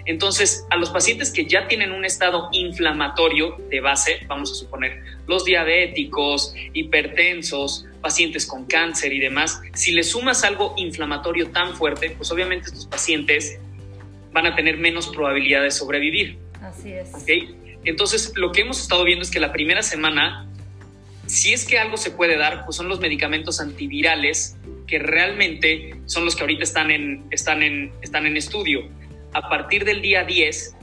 Entonces, 0.06 0.66
a 0.70 0.76
los 0.76 0.90
pacientes 0.90 1.30
que 1.30 1.46
ya 1.46 1.66
tienen 1.66 1.92
un 1.92 2.04
estado 2.04 2.48
inflamatorio 2.52 3.56
de 3.70 3.80
base, 3.80 4.20
vamos 4.26 4.52
a 4.52 4.54
suponer 4.54 5.02
los 5.26 5.44
diabéticos, 5.44 6.54
hipertensos, 6.74 7.86
pacientes 8.02 8.46
con 8.46 8.66
cáncer 8.66 9.14
y 9.14 9.18
demás, 9.18 9.62
si 9.72 9.92
le 9.92 10.02
sumas 10.02 10.44
algo 10.44 10.74
inflamatorio 10.76 11.48
tan 11.48 11.74
fuerte, 11.74 12.10
pues 12.10 12.30
obviamente 12.30 12.66
estos 12.66 12.86
pacientes 12.86 13.58
van 14.32 14.46
a 14.46 14.54
tener 14.54 14.76
menos 14.76 15.08
probabilidad 15.08 15.62
de 15.62 15.70
sobrevivir. 15.70 16.38
Así 16.60 16.92
es. 16.92 17.10
Entonces, 17.84 18.32
lo 18.36 18.52
que 18.52 18.60
hemos 18.60 18.80
estado 18.80 19.04
viendo 19.04 19.22
es 19.22 19.30
que 19.30 19.40
la 19.40 19.52
primera 19.52 19.82
semana, 19.82 20.46
si 21.26 21.54
es 21.54 21.64
que 21.64 21.78
algo 21.78 21.96
se 21.96 22.10
puede 22.10 22.36
dar, 22.36 22.66
pues 22.66 22.76
son 22.76 22.88
los 22.88 23.00
medicamentos 23.00 23.60
antivirales 23.60 24.56
que 24.86 24.98
realmente 24.98 25.94
son 26.06 26.24
los 26.24 26.36
que 26.36 26.42
ahorita 26.42 26.62
están 26.62 26.90
en, 26.90 27.24
están 27.30 27.62
en, 27.62 27.92
están 28.02 28.26
en 28.26 28.36
estudio. 28.36 28.88
A 29.32 29.48
partir 29.48 29.84
del 29.84 30.02
día 30.02 30.24
10, 30.24 30.76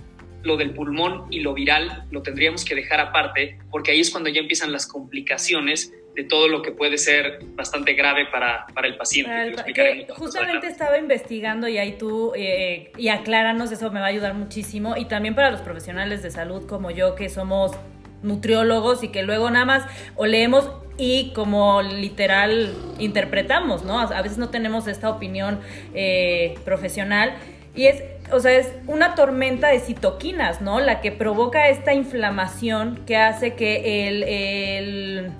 lo 0.43 0.57
del 0.57 0.71
pulmón 0.71 1.27
y 1.29 1.41
lo 1.41 1.53
viral 1.53 2.05
lo 2.11 2.21
tendríamos 2.21 2.65
que 2.65 2.75
dejar 2.75 2.99
aparte, 2.99 3.59
porque 3.69 3.91
ahí 3.91 3.99
es 3.99 4.09
cuando 4.09 4.29
ya 4.29 4.41
empiezan 4.41 4.71
las 4.71 4.87
complicaciones 4.87 5.93
de 6.15 6.23
todo 6.25 6.49
lo 6.49 6.61
que 6.61 6.71
puede 6.71 6.97
ser 6.97 7.39
bastante 7.55 7.93
grave 7.93 8.25
para, 8.31 8.65
para 8.73 8.87
el 8.87 8.97
paciente. 8.97 9.55
justamente 10.09 10.67
estaba 10.67 10.97
investigando 10.97 11.67
y 11.67 11.77
ahí 11.77 11.97
tú, 11.97 12.33
eh, 12.35 12.91
y 12.97 13.07
acláranos, 13.07 13.71
eso 13.71 13.91
me 13.91 13.99
va 14.01 14.07
a 14.07 14.09
ayudar 14.09 14.33
muchísimo, 14.33 14.97
y 14.97 15.05
también 15.05 15.35
para 15.35 15.51
los 15.51 15.61
profesionales 15.61 16.21
de 16.21 16.31
salud 16.31 16.67
como 16.67 16.91
yo, 16.91 17.15
que 17.15 17.29
somos 17.29 17.71
nutriólogos 18.23 19.03
y 19.03 19.09
que 19.09 19.23
luego 19.23 19.49
nada 19.49 19.65
más 19.65 19.85
o 20.15 20.25
leemos 20.25 20.69
y 20.97 21.31
como 21.33 21.81
literal 21.81 22.75
interpretamos, 22.99 23.83
¿no? 23.83 23.99
A 23.99 24.21
veces 24.21 24.37
no 24.37 24.49
tenemos 24.49 24.87
esta 24.87 25.09
opinión 25.09 25.59
eh, 25.93 26.55
profesional 26.65 27.33
y 27.75 27.85
es, 27.85 28.03
o 28.31 28.39
sea, 28.39 28.51
es 28.51 28.73
una 28.87 29.15
tormenta 29.15 29.69
de 29.69 29.79
citoquinas, 29.79 30.61
¿no? 30.61 30.79
La 30.79 31.01
que 31.01 31.11
provoca 31.11 31.69
esta 31.69 31.93
inflamación 31.93 33.01
que 33.05 33.17
hace 33.17 33.53
que 33.53 34.07
el, 34.07 34.23
el 34.23 35.31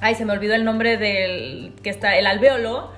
ay, 0.00 0.14
se 0.14 0.24
me 0.24 0.32
olvidó 0.32 0.54
el 0.54 0.64
nombre 0.64 0.96
del 0.96 1.74
que 1.82 1.90
está, 1.90 2.16
el 2.16 2.26
alveolo, 2.26 2.90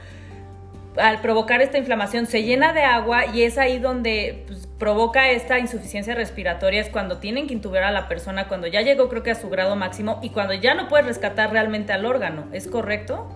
al 0.97 1.20
provocar 1.20 1.62
esta 1.62 1.78
inflamación 1.78 2.26
se 2.26 2.42
llena 2.42 2.73
de 2.73 2.82
agua 2.82 3.26
y 3.26 3.42
es 3.42 3.59
ahí 3.59 3.78
donde 3.78 4.44
pues, 4.47 4.68
provoca 4.80 5.30
esta 5.30 5.58
insuficiencia 5.58 6.14
respiratoria, 6.14 6.80
es 6.80 6.88
cuando 6.88 7.18
tienen 7.18 7.46
que 7.46 7.52
intubar 7.52 7.84
a 7.84 7.92
la 7.92 8.08
persona, 8.08 8.49
cuando 8.49 8.66
ya 8.66 8.80
llegó 8.80 9.10
creo 9.10 9.22
que 9.22 9.30
a 9.30 9.34
su 9.34 9.50
grado 9.50 9.76
máximo 9.76 10.18
y 10.22 10.30
cuando 10.30 10.54
ya 10.54 10.75
no 10.75 10.88
puedes 10.88 11.06
rescatar 11.06 11.52
realmente 11.52 11.92
al 11.92 12.06
órgano, 12.06 12.49
¿es 12.52 12.66
correcto? 12.66 13.28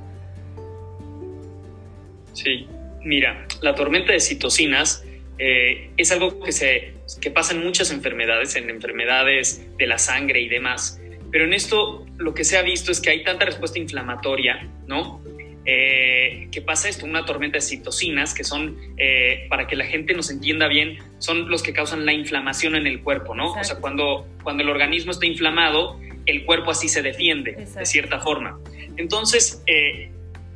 Sí, 2.33 2.67
mira, 3.05 3.47
la 3.61 3.75
tormenta 3.75 4.13
de 4.13 4.21
citocinas 4.21 5.05
eh, 5.39 5.91
es 5.99 6.11
algo 6.11 6.41
que, 6.41 6.51
se, 6.51 6.95
que 7.21 7.31
pasa 7.31 7.55
en 7.55 7.63
muchas 7.63 7.93
enfermedades, 7.93 8.57
en 8.57 8.71
enfermedades 8.71 9.63
de 9.77 9.87
la 9.87 9.99
sangre 9.99 10.41
y 10.41 10.49
demás, 10.49 10.99
pero 11.31 11.45
en 11.45 11.53
esto 11.53 12.07
lo 12.17 12.33
que 12.33 12.45
se 12.45 12.57
ha 12.57 12.63
visto 12.63 12.91
es 12.91 13.01
que 13.01 13.11
hay 13.11 13.23
tanta 13.23 13.45
respuesta 13.45 13.79
inflamatoria, 13.79 14.67
¿no? 14.87 15.21
Eh, 15.67 16.49
que 16.51 16.61
pasa 16.61 16.89
esto, 16.89 17.07
una 17.07 17.25
tormenta 17.25 17.57
de 17.57 17.63
citocinas, 17.63 18.35
que 18.35 18.45
son, 18.45 18.77
eh, 18.99 19.47
para 19.49 19.67
que 19.67 19.77
la 19.77 19.87
gente 19.87 20.15
nos 20.15 20.31
entienda 20.31 20.69
bien, 20.69 20.99
son 21.19 21.49
los 21.49 21.63
que 21.63 21.73
causan 21.73 22.05
la 22.05 22.13
inflamación 22.13 22.75
en 22.77 22.87
el 22.87 23.03
cuerpo, 23.03 23.35
¿no? 23.35 23.53
O 23.53 23.65
sea, 23.65 23.77
cuando, 23.77 24.27
cuando 24.43 24.63
el 24.63 24.69
organismo 24.69 25.13
está 25.13 25.27
inflamado, 25.27 25.99
el 26.27 26.45
cuerpo 26.45 26.71
así 26.71 26.89
se 26.89 27.03
defiende, 27.03 27.53
de 27.53 27.87
cierta 27.87 28.21
forma. 28.21 28.59
Entonces, 28.97 29.63
eh, 29.67 30.11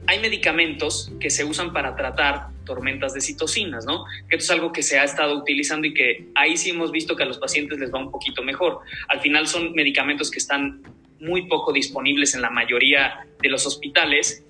hay 0.07 0.21
medicamentos 0.21 1.13
que 1.21 1.31
se 1.31 1.45
usan 1.45 1.73
para 1.73 1.95
tratar 1.95 2.49
tormentas 2.65 3.15
de 3.15 3.21
citocinas, 3.21 3.87
¿no? 3.87 4.05
Que 4.29 4.37
esto 4.37 4.53
es 4.53 4.59
algo 4.59 4.73
que 4.73 4.83
se 4.83 4.99
ha 4.99 5.05
estado 5.05 5.37
utilizando 5.37 5.87
y 5.87 5.95
que 5.95 6.29
ahí 6.35 6.57
sí 6.57 6.71
hemos 6.71 6.93
visto 6.93 7.17
que 7.17 7.23
a 7.23 7.27
los 7.27 7.39
pacientes 7.39 7.79
les 7.79 7.93
va 7.93 7.99
un 7.99 8.11
poquito 8.11 8.43
mejor. 8.43 8.81
Al 9.09 9.21
final 9.21 9.47
son 9.47 9.73
medicamentos 9.73 10.31
que 10.31 10.39
están 10.39 10.83
muy 11.21 11.47
poco 11.47 11.73
disponibles 11.73 12.35
en 12.35 12.43
la 12.43 12.51
mayoría 12.51 13.27
de 13.41 13.49
los 13.49 13.67
hospitales 13.67 14.45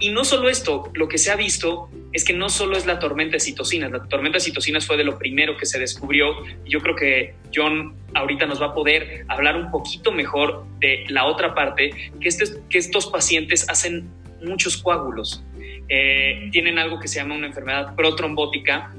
y 0.00 0.10
no 0.10 0.24
solo 0.24 0.48
esto, 0.48 0.90
lo 0.94 1.08
que 1.08 1.18
se 1.18 1.32
ha 1.32 1.36
visto 1.36 1.90
es 2.12 2.24
que 2.24 2.32
no 2.32 2.48
solo 2.48 2.76
es 2.76 2.86
la 2.86 2.98
tormenta 2.98 3.32
de 3.32 3.40
citocinas, 3.40 3.90
la 3.90 4.06
tormenta 4.06 4.38
de 4.38 4.44
citocinas 4.44 4.86
fue 4.86 4.96
de 4.96 5.04
lo 5.04 5.18
primero 5.18 5.56
que 5.56 5.66
se 5.66 5.78
descubrió. 5.78 6.44
Y 6.64 6.70
yo 6.70 6.80
creo 6.80 6.94
que 6.94 7.34
John 7.54 7.96
ahorita 8.14 8.46
nos 8.46 8.62
va 8.62 8.66
a 8.66 8.74
poder 8.74 9.24
hablar 9.28 9.56
un 9.56 9.70
poquito 9.70 10.12
mejor 10.12 10.64
de 10.78 11.04
la 11.08 11.26
otra 11.26 11.54
parte, 11.54 11.90
que, 12.20 12.28
este, 12.28 12.44
que 12.70 12.78
estos 12.78 13.08
pacientes 13.08 13.68
hacen 13.68 14.08
muchos 14.42 14.76
coágulos, 14.76 15.42
eh, 15.88 16.48
tienen 16.52 16.78
algo 16.78 17.00
que 17.00 17.08
se 17.08 17.16
llama 17.16 17.34
una 17.34 17.48
enfermedad 17.48 17.96
protrombótica, 17.96 18.94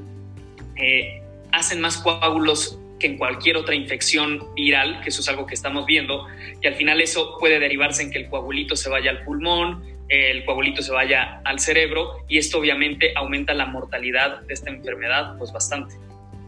eh, 0.76 1.22
hacen 1.52 1.80
más 1.80 1.98
coágulos 1.98 2.78
que 3.00 3.08
en 3.08 3.18
cualquier 3.18 3.56
otra 3.56 3.74
infección 3.74 4.54
viral, 4.54 5.00
que 5.02 5.10
eso 5.10 5.22
es 5.22 5.30
algo 5.30 5.46
que 5.46 5.54
estamos 5.54 5.86
viendo, 5.86 6.28
y 6.62 6.68
al 6.68 6.76
final 6.76 7.00
eso 7.00 7.38
puede 7.40 7.58
derivarse 7.60 8.04
en 8.04 8.12
que 8.12 8.18
el 8.18 8.28
coagulito 8.28 8.76
se 8.76 8.90
vaya 8.90 9.12
al 9.12 9.24
pulmón, 9.24 9.99
el 10.10 10.44
coagulito 10.44 10.82
se 10.82 10.92
vaya 10.92 11.42
al 11.46 11.60
cerebro 11.60 12.26
y 12.28 12.38
esto 12.38 12.60
obviamente 12.60 13.14
aumenta 13.16 13.54
la 13.54 13.68
mortalidad 13.68 14.42
de 14.42 14.54
esta 14.54 14.70
enfermedad 14.70 15.38
pues 15.38 15.52
bastante. 15.52 15.96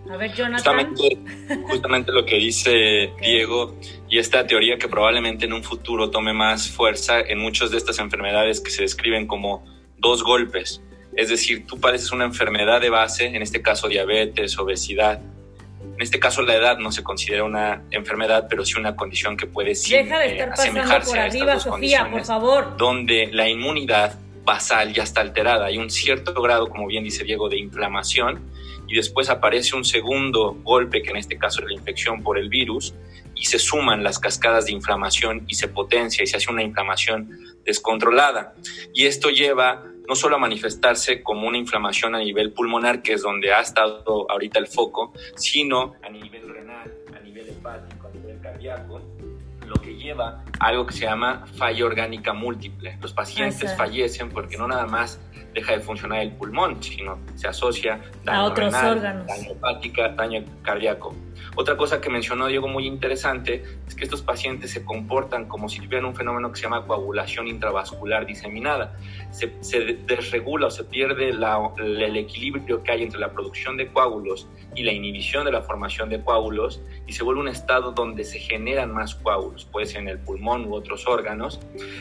A 0.09 0.17
ver, 0.17 0.33
Jonathan. 0.33 0.95
Justamente, 1.67 2.11
lo 2.11 2.25
que 2.25 2.37
dice 2.37 3.11
Diego 3.21 3.77
y 4.09 4.17
esta 4.17 4.45
teoría 4.47 4.77
que 4.77 4.87
probablemente 4.87 5.45
en 5.45 5.53
un 5.53 5.63
futuro 5.63 6.09
tome 6.09 6.33
más 6.33 6.69
fuerza 6.69 7.21
en 7.21 7.37
muchas 7.37 7.71
de 7.71 7.77
estas 7.77 7.99
enfermedades 7.99 8.59
que 8.59 8.71
se 8.71 8.81
describen 8.81 9.27
como 9.27 9.63
dos 9.97 10.23
golpes. 10.23 10.81
Es 11.15 11.29
decir, 11.29 11.67
tú 11.67 11.79
padeces 11.79 12.11
una 12.11 12.25
enfermedad 12.25 12.81
de 12.81 12.89
base, 12.89 13.25
en 13.25 13.41
este 13.41 13.61
caso 13.61 13.87
diabetes, 13.87 14.57
obesidad, 14.57 15.21
en 15.83 16.01
este 16.01 16.19
caso, 16.19 16.41
la 16.41 16.55
edad 16.55 16.77
no 16.77 16.91
se 16.91 17.03
considera 17.03 17.43
una 17.43 17.83
enfermedad, 17.91 18.47
pero 18.49 18.65
sí 18.65 18.79
una 18.79 18.95
condición 18.95 19.37
que 19.37 19.47
puede 19.47 19.75
sí, 19.75 19.93
Deja 19.93 20.19
de 20.19 20.31
estar 20.31 20.49
pasando 20.49 20.81
por 21.05 21.19
arriba, 21.19 21.59
Sofía, 21.59 22.09
por 22.09 22.23
favor. 22.23 22.77
Donde 22.77 23.29
la 23.31 23.47
inmunidad 23.47 24.17
basal 24.43 24.93
ya 24.93 25.03
está 25.03 25.21
alterada. 25.21 25.67
Hay 25.67 25.77
un 25.77 25.89
cierto 25.89 26.33
grado, 26.41 26.69
como 26.69 26.87
bien 26.87 27.03
dice 27.03 27.23
Diego, 27.23 27.49
de 27.49 27.57
inflamación 27.57 28.41
y 28.87 28.95
después 28.95 29.29
aparece 29.29 29.75
un 29.75 29.85
segundo 29.85 30.57
golpe, 30.63 31.01
que 31.01 31.11
en 31.11 31.17
este 31.17 31.37
caso 31.37 31.61
es 31.61 31.67
la 31.67 31.73
infección 31.73 32.23
por 32.23 32.37
el 32.37 32.49
virus, 32.49 32.93
y 33.35 33.45
se 33.45 33.57
suman 33.57 34.03
las 34.03 34.19
cascadas 34.19 34.65
de 34.65 34.73
inflamación 34.73 35.45
y 35.47 35.55
se 35.55 35.69
potencia 35.69 36.23
y 36.23 36.27
se 36.27 36.37
hace 36.37 36.51
una 36.51 36.61
inflamación 36.61 37.29
descontrolada. 37.63 38.53
Y 38.93 39.05
esto 39.05 39.29
lleva 39.29 39.83
no 40.07 40.15
solo 40.15 40.35
a 40.35 40.39
manifestarse 40.39 41.21
como 41.21 41.47
una 41.47 41.57
inflamación 41.57 42.15
a 42.15 42.19
nivel 42.19 42.51
pulmonar, 42.51 43.01
que 43.01 43.13
es 43.13 43.21
donde 43.21 43.53
ha 43.53 43.61
estado 43.61 44.29
ahorita 44.29 44.59
el 44.59 44.67
foco, 44.67 45.13
sino 45.35 45.95
a 46.01 46.09
nivel 46.09 46.49
renal, 46.49 46.91
a 47.15 47.19
nivel 47.19 47.49
hepático, 47.49 48.07
a 48.07 48.11
nivel 48.11 48.39
cardíaco, 48.41 49.01
lleva 50.01 50.43
a 50.59 50.67
algo 50.67 50.85
que 50.85 50.93
se 50.93 51.05
llama 51.05 51.45
falla 51.57 51.85
orgánica 51.85 52.33
múltiple. 52.33 52.97
Los 53.01 53.13
pacientes 53.13 53.75
fallecen 53.75 54.29
porque 54.29 54.57
no 54.57 54.67
nada 54.67 54.85
más 54.85 55.19
deja 55.53 55.73
de 55.73 55.79
funcionar 55.81 56.21
el 56.21 56.31
pulmón, 56.31 56.81
sino 56.81 57.19
se 57.35 57.47
asocia 57.47 57.99
daño 58.23 58.39
a 58.39 58.43
otros 58.45 58.73
órganos. 58.73 59.27
daño 59.27 59.51
hepática, 59.51 60.09
daño 60.09 60.43
cardíaco. 60.61 61.13
Otra 61.55 61.75
cosa 61.75 61.99
que 61.99 62.09
mencionó 62.09 62.47
Diego 62.47 62.67
muy 62.69 62.87
interesante 62.87 63.63
es 63.87 63.95
que 63.95 64.05
estos 64.05 64.21
pacientes 64.21 64.71
se 64.71 64.85
comportan 64.85 65.47
como 65.47 65.67
si 65.67 65.79
tuvieran 65.81 66.05
un 66.05 66.15
fenómeno 66.15 66.51
que 66.51 66.57
se 66.57 66.63
llama 66.63 66.85
coagulación 66.85 67.47
intravascular 67.47 68.25
diseminada. 68.25 68.95
Se, 69.31 69.51
se 69.61 69.79
desregula 70.05 70.67
o 70.67 70.71
se 70.71 70.85
pierde 70.85 71.29
el 71.29 72.15
equilibrio 72.15 72.83
que 72.83 72.91
hay 72.91 73.03
entre 73.03 73.19
la 73.19 73.31
producción 73.33 73.75
de 73.75 73.87
coágulos 73.87 74.47
y 74.75 74.83
la 74.83 74.93
inhibición 74.93 75.43
de 75.43 75.51
la 75.51 75.61
formación 75.61 76.09
de 76.09 76.23
coágulos 76.23 76.81
y 77.05 77.13
se 77.13 77.23
vuelve 77.23 77.41
un 77.41 77.49
estado 77.49 77.91
donde 77.91 78.23
se 78.23 78.39
generan 78.39 78.93
más 78.93 79.15
coágulos, 79.15 79.65
puede 79.65 79.87
en 79.95 80.07
el 80.07 80.19
pulmón 80.19 80.65
u 80.65 80.75
otros 80.75 81.07
órganos, 81.07 81.59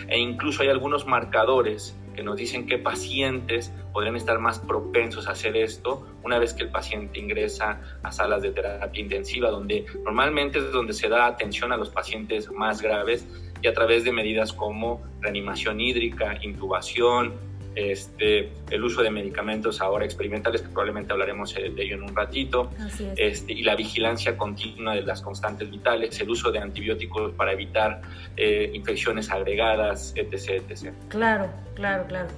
e 0.08 0.18
incluso 0.18 0.62
hay 0.62 0.68
algunos 0.68 1.06
marcadores 1.06 1.96
que 2.14 2.22
nos 2.22 2.36
dicen 2.36 2.66
qué 2.66 2.78
pacientes 2.78 3.72
podrían 3.92 4.16
estar 4.16 4.38
más 4.38 4.58
propensos 4.58 5.28
a 5.28 5.32
hacer 5.32 5.56
esto 5.56 6.06
una 6.22 6.38
vez 6.38 6.54
que 6.54 6.64
el 6.64 6.70
paciente 6.70 7.18
ingresa 7.18 7.80
a 8.02 8.12
salas 8.12 8.42
de 8.42 8.50
terapia 8.50 9.02
intensiva, 9.02 9.50
donde 9.50 9.86
normalmente 10.04 10.58
es 10.58 10.72
donde 10.72 10.92
se 10.92 11.08
da 11.08 11.26
atención 11.26 11.72
a 11.72 11.76
los 11.76 11.90
pacientes 11.90 12.50
más 12.50 12.82
graves 12.82 13.26
y 13.62 13.68
a 13.68 13.74
través 13.74 14.04
de 14.04 14.12
medidas 14.12 14.52
como 14.52 15.02
reanimación 15.20 15.80
hídrica, 15.80 16.38
intubación, 16.42 17.49
este, 17.74 18.50
el 18.70 18.84
uso 18.84 19.02
de 19.02 19.10
medicamentos 19.10 19.80
ahora 19.80 20.04
experimentales, 20.04 20.62
que 20.62 20.68
probablemente 20.68 21.12
hablaremos 21.12 21.54
de 21.54 21.72
ello 21.76 21.96
en 21.96 22.02
un 22.02 22.14
ratito, 22.14 22.70
este, 23.16 23.52
y 23.52 23.62
la 23.62 23.76
vigilancia 23.76 24.36
continua 24.36 24.94
de 24.94 25.02
las 25.02 25.22
constantes 25.22 25.70
vitales, 25.70 26.20
el 26.20 26.30
uso 26.30 26.50
de 26.50 26.58
antibióticos 26.58 27.32
para 27.32 27.52
evitar 27.52 28.02
eh, 28.36 28.70
infecciones 28.74 29.30
agregadas, 29.30 30.12
etc, 30.16 30.62
etc. 30.68 30.92
Claro, 31.08 31.48
claro, 31.74 32.04
claro. 32.06 32.28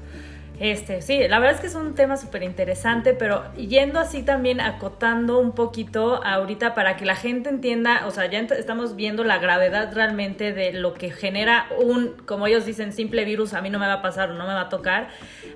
Este, 0.63 1.03
sí, 1.03 1.19
la 1.27 1.41
verdad 1.41 1.57
es 1.57 1.61
que 1.61 1.67
es 1.67 1.75
un 1.75 1.97
tema 1.97 2.17
súper 2.17 2.45
interesante, 2.45 3.15
pero 3.15 3.53
yendo 3.55 3.99
así 3.99 4.23
también 4.23 4.61
acotando 4.61 5.41
un 5.41 5.57
poquito 5.57 6.23
ahorita 6.25 6.77
para 6.77 6.97
que 6.97 7.05
la 7.05 7.17
gente 7.17 7.49
entienda, 7.49 8.07
o 8.07 8.13
sea, 8.13 8.27
ya 8.27 8.39
estamos 8.39 8.95
viendo 8.95 9.25
la 9.25 9.39
gravedad 9.39 9.93
realmente 9.93 10.53
de 10.53 10.73
lo 10.73 10.95
que 10.95 11.11
genera 11.11 11.67
un, 11.81 12.15
como 12.27 12.47
ellos 12.47 12.65
dicen, 12.65 12.93
simple 12.93 13.25
virus, 13.25 13.55
a 13.55 13.61
mí 13.61 13.71
no 13.71 13.81
me 13.81 13.89
va 13.89 13.95
a 13.95 14.03
pasar 14.03 14.31
o 14.31 14.35
no 14.35 14.47
me 14.47 14.55
va 14.55 14.61
a 14.61 14.69
tocar. 14.69 15.09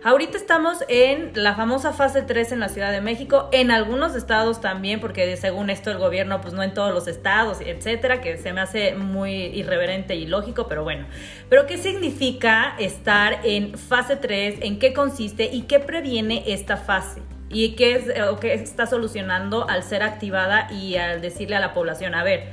Ahorita 0.02 0.36
estamos 0.36 0.84
en 0.88 1.30
la 1.34 1.54
famosa 1.54 1.92
fase 1.92 2.22
3 2.22 2.50
en 2.50 2.58
la 2.58 2.68
Ciudad 2.68 2.90
de 2.90 3.00
México, 3.00 3.48
en 3.52 3.70
algunos 3.70 4.16
estados 4.16 4.60
también, 4.60 4.98
porque 4.98 5.36
según 5.36 5.70
esto 5.70 5.92
el 5.92 5.98
gobierno, 5.98 6.40
pues 6.40 6.52
no 6.52 6.64
en 6.64 6.74
todos 6.74 6.92
los 6.92 7.06
estados, 7.06 7.60
etcétera, 7.60 8.20
que 8.20 8.38
se 8.38 8.52
me 8.52 8.60
hace 8.60 8.96
muy 8.96 9.30
irreverente 9.30 10.16
y 10.16 10.26
lógico, 10.26 10.66
pero 10.66 10.82
bueno. 10.82 11.06
Pero 11.48 11.68
¿qué 11.68 11.78
significa 11.78 12.74
estar 12.80 13.38
en 13.44 13.78
fase 13.78 14.16
3? 14.16 14.56
¿En 14.62 14.80
qué 14.80 14.95
consiste 14.96 15.48
y 15.52 15.62
qué 15.62 15.78
previene 15.78 16.42
esta 16.46 16.76
fase? 16.76 17.22
¿Y 17.48 17.76
qué, 17.76 17.92
es, 17.94 18.20
o 18.28 18.40
qué 18.40 18.54
está 18.54 18.86
solucionando 18.86 19.68
al 19.68 19.84
ser 19.84 20.02
activada 20.02 20.72
y 20.72 20.96
al 20.96 21.20
decirle 21.20 21.54
a 21.54 21.60
la 21.60 21.74
población, 21.74 22.16
a 22.16 22.24
ver, 22.24 22.48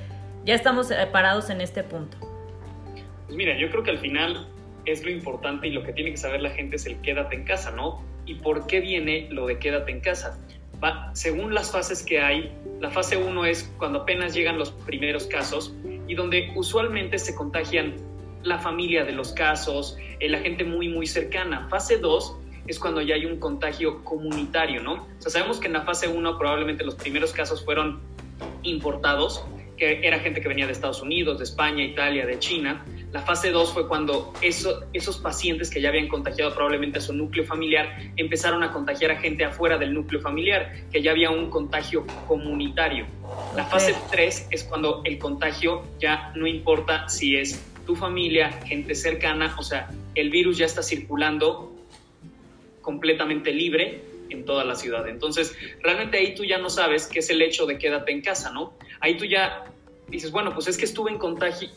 ya 0.46 0.54
estamos 0.54 0.92
eh, 0.92 1.08
parados 1.12 1.50
en 1.50 1.62
este 1.62 1.84
punto? 1.84 2.18
Pues 3.26 3.36
mira, 3.36 3.58
yo 3.58 3.72
creo 3.72 3.84
que 3.84 3.90
al 3.90 3.98
final 3.98 4.48
es 4.86 5.04
lo 5.04 5.10
importante 5.10 5.68
y 5.68 5.72
lo 5.72 5.84
que 5.84 5.94
tiene 5.94 6.12
que 6.12 6.18
saber 6.18 6.42
la 6.42 6.52
gente 6.52 6.76
es 6.76 6.86
el 6.86 7.02
quédate 7.02 7.36
en 7.36 7.46
casa, 7.46 7.72
¿no? 7.72 8.04
¿Y 8.26 8.36
por 8.36 8.68
qué 8.68 8.82
viene 8.82 9.28
lo 9.32 9.48
de 9.48 9.58
quédate 9.58 9.92
en 9.92 10.02
casa? 10.02 10.38
Va, 10.84 11.10
según 11.16 11.54
las 11.54 11.72
fases 11.72 12.04
que 12.04 12.22
hay, 12.22 12.52
la 12.80 12.92
fase 12.92 13.18
1 13.18 13.46
es 13.46 13.74
cuando 13.78 14.02
apenas 14.02 14.34
llegan 14.36 14.60
los 14.60 14.72
primeros 14.72 15.26
casos 15.26 15.74
y 16.08 16.14
donde 16.14 16.52
usualmente 16.56 17.18
se 17.18 17.34
contagian 17.34 17.96
la 18.44 18.60
familia 18.60 19.04
de 19.04 19.14
los 19.14 19.32
casos, 19.34 19.98
eh, 20.20 20.30
la 20.30 20.40
gente 20.40 20.64
muy, 20.64 20.90
muy 20.90 21.08
cercana. 21.08 21.68
Fase 21.70 21.98
2 21.98 22.38
es 22.68 22.80
cuando 22.80 23.02
ya 23.02 23.16
hay 23.16 23.26
un 23.26 23.40
contagio 23.40 24.04
comunitario, 24.04 24.82
¿no? 24.82 24.94
O 24.94 25.22
sea, 25.22 25.32
sabemos 25.32 25.60
que 25.60 25.68
en 25.68 25.74
la 25.74 25.82
fase 25.82 26.08
1 26.08 26.38
probablemente 26.38 26.84
los 26.84 26.96
primeros 26.96 27.34
casos 27.34 27.64
fueron 27.64 28.02
importados, 28.64 29.44
que 29.78 30.06
era 30.06 30.20
gente 30.20 30.40
que 30.40 30.48
venía 30.48 30.66
de 30.66 30.72
Estados 30.72 31.02
Unidos, 31.02 31.40
de 31.40 31.44
España, 31.44 31.84
Italia, 31.84 32.26
de 32.26 32.40
China. 32.40 32.86
La 33.12 33.22
fase 33.22 33.52
2 33.52 33.74
fue 33.74 33.88
cuando 33.88 34.34
eso, 34.42 34.86
esos 34.94 35.18
pacientes 35.18 35.70
que 35.70 35.82
ya 35.82 35.90
habían 35.90 36.08
contagiado 36.08 36.54
probablemente 36.54 37.00
a 37.00 37.02
su 37.02 37.14
núcleo 37.14 37.44
familiar 37.44 37.98
empezaron 38.16 38.64
a 38.64 38.72
contagiar 38.72 39.12
a 39.12 39.18
gente 39.18 39.44
afuera 39.44 39.78
del 39.78 39.94
núcleo 39.94 40.22
familiar, 40.22 40.72
que 40.92 41.02
ya 41.02 41.12
había 41.12 41.32
un 41.32 41.50
contagio 41.50 42.06
comunitario. 42.28 43.08
La 43.56 43.66
fase 43.66 43.96
3 44.12 44.48
es 44.52 44.64
cuando 44.64 45.02
el 45.04 45.18
contagio 45.18 45.84
ya 46.00 46.32
no 46.36 46.48
importa 46.48 47.10
si 47.10 47.36
es 47.36 47.73
tu 47.86 47.96
familia, 47.96 48.52
gente 48.66 48.96
cercana, 48.96 49.56
o 49.58 49.64
sea, 49.64 49.90
el 50.16 50.30
virus 50.30 50.58
ya 50.58 50.66
está 50.66 50.82
circulando 50.82 51.74
completamente 52.82 53.52
libre 53.52 54.02
en 54.30 54.46
toda 54.46 54.64
la 54.64 54.76
ciudad. 54.76 55.08
Entonces, 55.08 55.56
realmente 55.82 56.18
ahí 56.18 56.36
tú 56.36 56.44
ya 56.44 56.58
no 56.58 56.70
sabes 56.70 57.08
qué 57.08 57.20
es 57.20 57.30
el 57.30 57.42
hecho 57.42 57.66
de 57.66 57.78
quédate 57.78 58.12
en 58.12 58.22
casa, 58.22 58.52
¿no? 58.52 58.74
Ahí 59.00 59.18
tú 59.18 59.26
ya 59.26 59.66
dices, 60.14 60.32
bueno, 60.32 60.54
pues 60.54 60.68
es 60.68 60.78
que 60.78 60.86
estuve 60.86 61.12
en, 61.12 61.20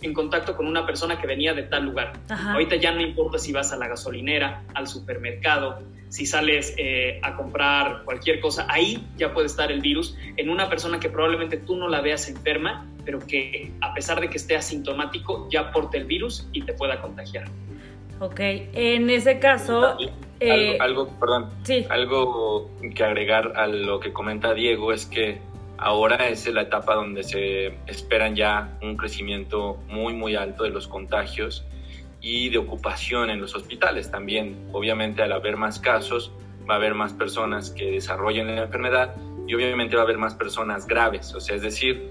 en 0.03 0.15
contacto 0.15 0.57
con 0.57 0.67
una 0.67 0.85
persona 0.85 1.19
que 1.19 1.27
venía 1.27 1.55
de 1.55 1.63
tal 1.63 1.85
lugar. 1.85 2.13
Ahorita 2.29 2.77
ya 2.77 2.93
no 2.93 3.01
importa 3.01 3.39
si 3.39 3.53
vas 3.53 3.73
a 3.73 3.77
la 3.77 3.89
gasolinera, 3.89 4.63
al 4.75 4.87
supermercado, 4.87 5.83
si 6.11 6.27
sales 6.27 6.75
eh, 6.77 7.19
a 7.23 7.35
comprar 7.35 8.03
cualquier 8.05 8.41
cosa, 8.41 8.67
ahí 8.69 9.07
ya 9.17 9.33
puede 9.33 9.47
estar 9.47 9.73
el 9.73 9.81
virus 9.81 10.17
en 10.37 10.51
una 10.51 10.69
persona 10.69 11.01
que 11.01 11.09
probablemente 11.09 11.57
tú 11.57 11.77
no 11.77 11.89
la 11.89 12.01
veas 12.03 12.29
enferma, 12.29 12.87
pero 13.05 13.19
que 13.21 13.73
a 13.81 13.95
pesar 13.95 14.21
de 14.21 14.29
que 14.29 14.37
esté 14.37 14.55
asintomático, 14.55 15.49
ya 15.51 15.73
porte 15.73 15.97
el 15.97 16.05
virus 16.05 16.47
y 16.53 16.63
te 16.63 16.75
pueda 16.75 17.01
contagiar. 17.01 17.49
Ok, 18.21 18.41
en 18.41 19.11
ese 19.11 19.39
caso... 19.39 19.97
Eh, 20.39 20.77
algo, 20.81 21.09
perdón, 21.19 21.49
algo 21.89 22.71
que 22.95 23.03
agregar 23.03 23.55
a 23.57 23.67
lo 23.67 24.01
que 24.01 24.13
comenta 24.13 24.53
Diego 24.53 24.93
es 24.93 25.07
que 25.07 25.41
ahora 25.79 26.29
es 26.29 26.47
la 26.47 26.63
etapa 26.63 26.95
donde 26.95 27.23
se 27.23 27.79
esperan 27.87 28.35
ya 28.35 28.77
un 28.83 28.97
crecimiento 28.97 29.79
muy, 29.89 30.15
muy 30.15 30.37
alto 30.37 30.65
de 30.65 30.71
los 30.71 30.89
contagios 30.89 31.65
y 32.21 32.49
de 32.49 32.59
ocupación 32.59 33.31
en 33.31 33.41
los 33.41 33.55
hospitales 33.55 34.11
también. 34.11 34.69
Obviamente 34.73 35.23
al 35.23 35.33
haber 35.33 35.57
más 35.57 35.79
casos 35.79 36.33
va 36.69 36.75
a 36.75 36.77
haber 36.79 36.95
más 36.95 37.13
personas 37.13 37.71
que 37.71 37.93
desarrollen 37.93 38.55
la 38.55 38.65
enfermedad 38.65 39.15
y 39.47 39.55
obviamente 39.55 39.97
va 39.97 40.03
a 40.03 40.05
haber 40.05 40.19
más 40.19 40.35
personas 40.35 40.87
graves. 40.87 41.35
O 41.35 41.41
sea, 41.41 41.57
es 41.57 41.63
decir, 41.63 42.11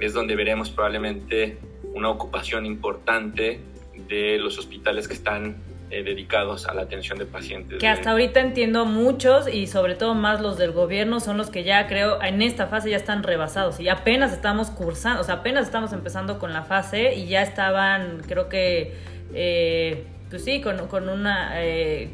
es 0.00 0.14
donde 0.14 0.34
veremos 0.34 0.70
probablemente 0.70 1.58
una 1.94 2.08
ocupación 2.08 2.66
importante 2.66 3.60
de 4.08 4.38
los 4.38 4.58
hospitales 4.58 5.06
que 5.06 5.14
están 5.14 5.56
eh, 5.92 6.02
dedicados 6.02 6.66
a 6.66 6.72
la 6.72 6.82
atención 6.82 7.18
de 7.18 7.26
pacientes. 7.26 7.78
Que 7.78 7.86
hasta 7.86 8.12
ahorita 8.12 8.40
entiendo 8.40 8.86
muchos 8.86 9.46
y 9.46 9.66
sobre 9.66 9.94
todo 9.94 10.14
más 10.14 10.40
los 10.40 10.56
del 10.56 10.72
gobierno 10.72 11.20
son 11.20 11.36
los 11.36 11.50
que 11.50 11.64
ya 11.64 11.86
creo 11.86 12.22
en 12.22 12.40
esta 12.40 12.66
fase 12.66 12.88
ya 12.88 12.96
están 12.96 13.22
rebasados 13.22 13.78
y 13.78 13.90
apenas 13.90 14.32
estamos 14.32 14.70
cursando, 14.70 15.20
o 15.20 15.24
sea, 15.24 15.34
apenas 15.34 15.66
estamos 15.66 15.92
empezando 15.92 16.38
con 16.38 16.54
la 16.54 16.62
fase 16.62 17.14
y 17.14 17.26
ya 17.26 17.42
estaban, 17.42 18.22
creo 18.26 18.48
que, 18.48 18.94
eh, 19.34 20.06
pues 20.30 20.42
sí, 20.42 20.62
con, 20.62 20.88
con 20.88 21.10
una... 21.10 21.62
Eh, 21.62 22.10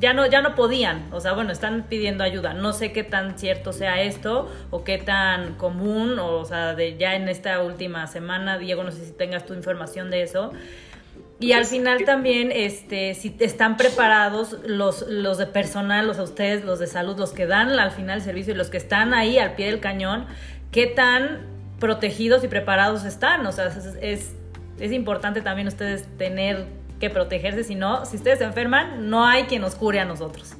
ya 0.00 0.14
no 0.14 0.26
ya 0.26 0.40
no 0.40 0.54
podían, 0.54 1.12
o 1.12 1.20
sea, 1.20 1.32
bueno, 1.32 1.52
están 1.52 1.86
pidiendo 1.88 2.24
ayuda. 2.24 2.54
No 2.54 2.72
sé 2.72 2.92
qué 2.92 3.02
tan 3.02 3.38
cierto 3.38 3.72
sea 3.72 4.00
esto 4.00 4.50
o 4.70 4.84
qué 4.84 4.96
tan 4.96 5.54
común, 5.56 6.18
o, 6.18 6.44
sea, 6.44 6.74
de 6.74 6.96
ya 6.96 7.14
en 7.14 7.28
esta 7.28 7.62
última 7.62 8.06
semana, 8.06 8.58
Diego, 8.58 8.84
no 8.84 8.92
sé 8.92 9.04
si 9.04 9.12
tengas 9.12 9.44
tu 9.44 9.54
información 9.54 10.10
de 10.10 10.22
eso, 10.22 10.52
y 11.40 11.52
al 11.52 11.66
final 11.66 12.04
también, 12.04 12.50
este, 12.52 13.14
si 13.14 13.34
están 13.38 13.76
preparados 13.76 14.56
los, 14.66 15.06
los 15.08 15.38
de 15.38 15.46
personal, 15.46 16.06
los 16.06 16.18
a 16.18 16.24
ustedes, 16.24 16.64
los 16.64 16.80
de 16.80 16.88
salud, 16.88 17.16
los 17.16 17.30
que 17.30 17.46
dan 17.46 17.70
al 17.78 17.92
final 17.92 18.18
el 18.18 18.24
servicio 18.24 18.54
y 18.54 18.56
los 18.56 18.70
que 18.70 18.76
están 18.76 19.14
ahí 19.14 19.38
al 19.38 19.54
pie 19.54 19.66
del 19.66 19.78
cañón, 19.78 20.26
qué 20.72 20.86
tan 20.86 21.46
protegidos 21.78 22.42
y 22.42 22.48
preparados 22.48 23.04
están. 23.04 23.46
O 23.46 23.52
sea, 23.52 23.66
es, 24.02 24.34
es, 24.80 24.92
importante 24.92 25.40
también 25.40 25.68
ustedes 25.68 26.08
tener 26.18 26.66
que 26.98 27.08
protegerse, 27.08 27.62
si 27.62 27.76
no, 27.76 28.04
si 28.04 28.16
ustedes 28.16 28.40
se 28.40 28.44
enferman, 28.44 29.08
no 29.08 29.24
hay 29.24 29.44
quien 29.44 29.62
nos 29.62 29.76
cure 29.76 30.00
a 30.00 30.04
nosotros. 30.04 30.54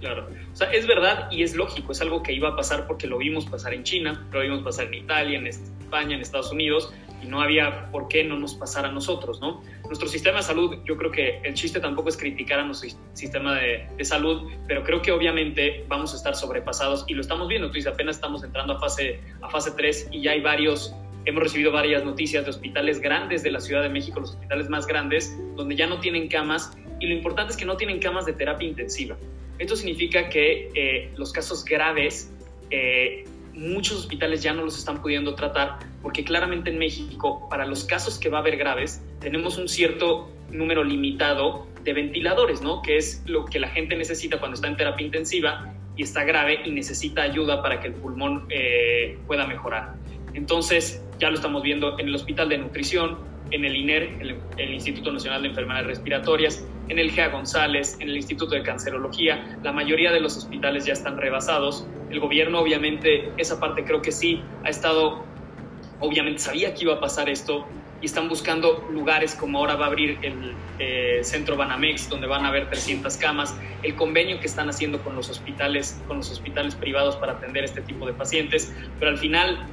Claro, 0.00 0.28
o 0.52 0.56
sea, 0.56 0.70
es 0.70 0.86
verdad 0.86 1.30
y 1.30 1.42
es 1.42 1.54
lógico, 1.54 1.92
es 1.92 2.00
algo 2.00 2.22
que 2.22 2.32
iba 2.32 2.50
a 2.50 2.56
pasar 2.56 2.86
porque 2.86 3.06
lo 3.06 3.18
vimos 3.18 3.44
pasar 3.44 3.74
en 3.74 3.82
China, 3.82 4.26
lo 4.32 4.40
vimos 4.40 4.62
pasar 4.62 4.86
en 4.86 4.94
Italia, 4.94 5.38
en 5.38 5.46
España, 5.46 6.14
en 6.14 6.22
Estados 6.22 6.52
Unidos, 6.52 6.94
y 7.22 7.26
no 7.26 7.42
había 7.42 7.90
por 7.90 8.08
qué 8.08 8.24
no 8.24 8.38
nos 8.38 8.54
pasara 8.54 8.88
a 8.88 8.92
nosotros, 8.92 9.40
¿no? 9.40 9.60
Nuestro 9.88 10.06
sistema 10.06 10.38
de 10.38 10.42
salud, 10.42 10.76
yo 10.84 10.98
creo 10.98 11.10
que 11.10 11.40
el 11.42 11.54
chiste 11.54 11.80
tampoco 11.80 12.10
es 12.10 12.16
criticar 12.18 12.60
a 12.60 12.64
nuestro 12.64 12.90
sistema 13.14 13.54
de, 13.56 14.04
salud, 14.04 14.50
pero 14.66 14.84
creo 14.84 15.00
que 15.00 15.10
obviamente 15.10 15.84
vamos 15.88 16.12
a 16.12 16.16
estar 16.16 16.36
sobrepasados 16.36 17.06
y 17.08 17.14
lo 17.14 17.22
estamos 17.22 17.48
viendo, 17.48 17.68
tú 17.68 17.74
dices, 17.74 17.92
apenas 17.92 18.16
estamos 18.16 18.44
entrando 18.44 18.74
a 18.74 18.80
fase, 18.80 19.20
a 19.40 19.48
fase 19.48 19.72
3 19.76 20.08
y 20.12 20.22
ya 20.22 20.32
hay 20.32 20.42
varios, 20.42 20.94
hemos 21.24 21.42
recibido 21.42 21.72
varias 21.72 22.04
noticias 22.04 22.44
de 22.44 22.50
hospitales 22.50 23.00
grandes 23.00 23.42
de 23.42 23.50
la 23.50 23.60
Ciudad 23.60 23.82
de 23.82 23.88
México, 23.88 24.20
los 24.20 24.30
hospitales 24.32 24.68
más 24.68 24.86
grandes, 24.86 25.34
donde 25.56 25.74
ya 25.74 25.86
no 25.86 26.00
tienen 26.00 26.28
camas 26.28 26.76
y 27.00 27.06
lo 27.06 27.14
importante 27.14 27.52
es 27.52 27.56
que 27.56 27.64
no 27.64 27.78
tienen 27.78 27.98
camas 27.98 28.26
de 28.26 28.34
terapia 28.34 28.68
intensiva. 28.68 29.16
Esto 29.58 29.74
significa 29.74 30.28
que 30.28 30.70
eh, 30.74 31.12
los 31.16 31.32
casos 31.32 31.64
graves 31.64 32.30
eh, 32.70 33.24
muchos 33.58 33.98
hospitales 33.98 34.42
ya 34.42 34.52
no 34.52 34.64
los 34.64 34.78
están 34.78 35.02
pudiendo 35.02 35.34
tratar 35.34 35.78
porque 36.00 36.24
claramente 36.24 36.70
en 36.70 36.78
México, 36.78 37.48
para 37.50 37.66
los 37.66 37.84
casos 37.84 38.18
que 38.18 38.28
va 38.28 38.38
a 38.38 38.40
haber 38.40 38.56
graves, 38.56 39.02
tenemos 39.20 39.58
un 39.58 39.68
cierto 39.68 40.30
número 40.50 40.84
limitado 40.84 41.66
de 41.82 41.92
ventiladores, 41.92 42.62
¿no? 42.62 42.82
Que 42.82 42.96
es 42.96 43.22
lo 43.26 43.44
que 43.44 43.58
la 43.58 43.68
gente 43.68 43.96
necesita 43.96 44.38
cuando 44.38 44.54
está 44.54 44.68
en 44.68 44.76
terapia 44.76 45.04
intensiva 45.04 45.74
y 45.96 46.02
está 46.04 46.24
grave 46.24 46.60
y 46.64 46.70
necesita 46.70 47.22
ayuda 47.22 47.60
para 47.62 47.80
que 47.80 47.88
el 47.88 47.94
pulmón 47.94 48.46
eh, 48.48 49.18
pueda 49.26 49.46
mejorar. 49.46 49.94
Entonces, 50.34 51.04
ya 51.18 51.28
lo 51.28 51.34
estamos 51.34 51.62
viendo 51.62 51.98
en 51.98 52.08
el 52.08 52.14
Hospital 52.14 52.48
de 52.48 52.58
Nutrición, 52.58 53.18
en 53.50 53.64
el 53.64 53.74
INER, 53.74 54.02
el, 54.20 54.36
el, 54.56 54.74
Instituto 54.74 55.10
Nacional 55.10 55.42
de 55.42 55.48
Enfermedades 55.48 55.86
Respiratorias, 55.86 56.64
en 56.88 56.98
el 56.98 57.10
GEA 57.10 57.28
González, 57.28 57.96
en 58.00 58.08
el 58.08 58.16
Instituto 58.16 58.54
de 58.54 58.62
Cancerología. 58.62 59.58
La 59.62 59.72
mayoría 59.72 60.12
de 60.12 60.20
los 60.20 60.36
hospitales 60.36 60.84
ya 60.84 60.92
están 60.92 61.16
rebasados. 61.16 61.86
El 62.10 62.20
gobierno, 62.20 62.60
obviamente, 62.60 63.32
esa 63.36 63.60
parte 63.60 63.84
creo 63.84 64.02
que 64.02 64.12
sí 64.12 64.42
ha 64.64 64.70
estado, 64.70 65.24
obviamente 66.00 66.40
sabía 66.40 66.74
que 66.74 66.84
iba 66.84 66.94
a 66.94 67.00
pasar 67.00 67.28
esto 67.28 67.66
y 68.00 68.06
están 68.06 68.28
buscando 68.28 68.86
lugares 68.92 69.34
como 69.34 69.58
ahora 69.58 69.74
va 69.74 69.86
a 69.86 69.88
abrir 69.88 70.18
el 70.22 70.54
eh, 70.78 71.20
centro 71.22 71.56
Banamex, 71.56 72.08
donde 72.08 72.26
van 72.26 72.44
a 72.44 72.48
haber 72.48 72.68
300 72.68 73.16
camas, 73.16 73.56
el 73.82 73.96
convenio 73.96 74.38
que 74.38 74.46
están 74.46 74.68
haciendo 74.68 75.02
con 75.02 75.16
los 75.16 75.28
hospitales, 75.28 76.00
con 76.06 76.18
los 76.18 76.30
hospitales 76.30 76.76
privados 76.76 77.16
para 77.16 77.32
atender 77.32 77.64
este 77.64 77.80
tipo 77.80 78.06
de 78.06 78.12
pacientes, 78.12 78.72
pero 79.00 79.10
al 79.10 79.18
final 79.18 79.66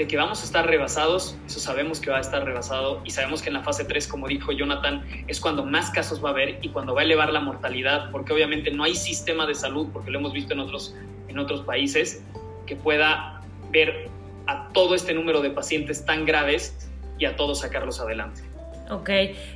de 0.00 0.08
que 0.08 0.16
vamos 0.16 0.40
a 0.40 0.44
estar 0.46 0.66
rebasados, 0.66 1.36
eso 1.46 1.60
sabemos 1.60 2.00
que 2.00 2.10
va 2.10 2.16
a 2.16 2.20
estar 2.22 2.42
rebasado 2.42 3.02
y 3.04 3.10
sabemos 3.10 3.42
que 3.42 3.48
en 3.50 3.52
la 3.52 3.62
fase 3.62 3.84
3, 3.84 4.08
como 4.08 4.28
dijo 4.28 4.50
Jonathan, 4.50 5.04
es 5.28 5.38
cuando 5.38 5.62
más 5.62 5.90
casos 5.90 6.24
va 6.24 6.30
a 6.30 6.32
haber 6.32 6.58
y 6.62 6.70
cuando 6.70 6.94
va 6.94 7.02
a 7.02 7.04
elevar 7.04 7.30
la 7.30 7.40
mortalidad, 7.40 8.10
porque 8.10 8.32
obviamente 8.32 8.70
no 8.70 8.84
hay 8.84 8.94
sistema 8.94 9.44
de 9.44 9.54
salud, 9.54 9.88
porque 9.92 10.10
lo 10.10 10.18
hemos 10.18 10.32
visto 10.32 10.54
en 10.54 10.60
otros, 10.60 10.96
en 11.28 11.38
otros 11.38 11.66
países, 11.66 12.24
que 12.64 12.76
pueda 12.76 13.42
ver 13.70 14.08
a 14.46 14.68
todo 14.68 14.94
este 14.94 15.12
número 15.12 15.42
de 15.42 15.50
pacientes 15.50 16.02
tan 16.06 16.24
graves 16.24 16.88
y 17.18 17.26
a 17.26 17.36
todos 17.36 17.60
sacarlos 17.60 18.00
adelante. 18.00 18.40
Ok, 18.88 19.10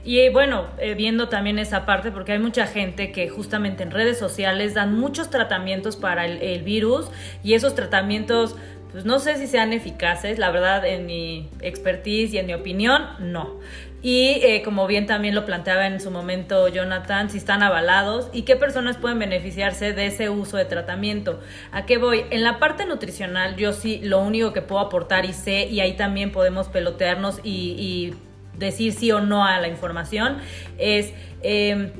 y 0.05 0.19
eh, 0.21 0.31
bueno, 0.31 0.67
eh, 0.79 0.95
viendo 0.95 1.31
también 1.31 1.59
esa 1.59 1.87
parte, 1.87 2.13
porque 2.13 2.33
hay 2.33 2.39
mucha 2.39 2.67
gente 2.67 3.13
que 3.13 3.31
justamente 3.31 3.83
en 3.83 3.91
redes 3.91 4.19
sociales 4.19 4.75
dan 4.75 4.97
muchos 4.97 5.31
tratamientos 5.31 5.97
para 5.97 6.27
el, 6.27 6.41
el 6.43 6.63
virus 6.63 7.07
y 7.43 7.55
esos 7.55 7.75
tratamientos 7.75 8.57
pues 8.95 9.05
no 9.05 9.19
sé 9.19 9.39
si 9.39 9.49
sean 9.49 9.73
eficaces, 9.73 10.39
la 10.39 10.53
verdad 10.53 10.87
en 10.87 11.05
mi 11.05 11.51
expertise 11.63 12.33
y 12.33 12.39
en 12.39 12.47
mi 12.47 12.55
opinión, 12.55 13.03
no. 13.19 13.59
Y 14.03 14.39
eh, 14.45 14.63
como 14.65 14.87
bien 14.87 15.07
también 15.07 15.35
lo 15.35 15.45
planteaba 15.45 15.89
en 15.89 16.01
su 16.01 16.13
momento 16.13 16.69
Jonathan, 16.69 17.29
si 17.29 17.39
están 17.39 17.65
avalados 17.65 18.31
y 18.33 18.43
qué 18.43 18.55
personas 18.55 18.97
pueden 18.97 19.19
beneficiarse 19.19 19.95
de 19.95 20.07
ese 20.07 20.31
uso 20.31 20.59
de 20.59 20.65
tratamiento. 20.65 21.41
¿A 21.73 21.87
qué 21.87 21.99
voy? 21.99 22.25
En 22.31 22.45
la 22.45 22.61
parte 22.61 22.87
nutricional 22.87 23.57
yo 23.57 23.73
sí 23.73 23.99
lo 24.01 24.21
único 24.21 24.53
que 24.53 24.63
puedo 24.63 24.81
aportar 24.81 25.25
y 25.25 25.33
sé, 25.33 25.67
y 25.67 25.81
ahí 25.81 25.95
también 25.95 26.31
podemos 26.31 26.69
pelotearnos 26.69 27.41
y, 27.43 28.15
decir 28.57 28.93
sí 28.93 29.11
o 29.11 29.21
no 29.21 29.45
a 29.45 29.59
la 29.59 29.67
información, 29.67 30.39
es... 30.79 31.13
Eh, 31.43 31.91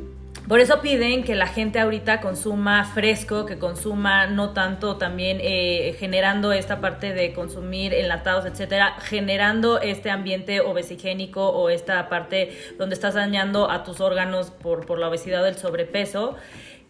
por 0.49 0.61
eso 0.61 0.81
piden 0.83 1.25
que 1.25 1.35
la 1.35 1.47
gente 1.47 1.79
ahorita 1.79 2.21
consuma 2.21 2.85
fresco, 2.85 3.47
que 3.47 3.59
consuma 3.59 4.27
no 4.27 4.51
tanto 4.51 4.97
también 4.97 5.39
eh, 5.41 5.97
generando 5.99 6.53
esta 6.53 6.81
parte 6.81 7.15
de 7.15 7.33
consumir 7.33 7.95
enlatados, 7.95 8.45
etcétera, 8.45 8.97
generando 9.01 9.81
este 9.81 10.11
ambiente 10.11 10.61
obesigénico 10.61 11.49
o 11.49 11.71
esta 11.71 12.09
parte 12.09 12.57
donde 12.79 12.95
estás 12.95 13.15
dañando 13.15 13.71
a 13.71 13.85
tus 13.85 14.01
órganos 14.01 14.51
por, 14.51 14.85
por 14.85 14.99
la 14.99 15.09
obesidad 15.09 15.47
el 15.49 15.57
sobrepeso 15.57 16.37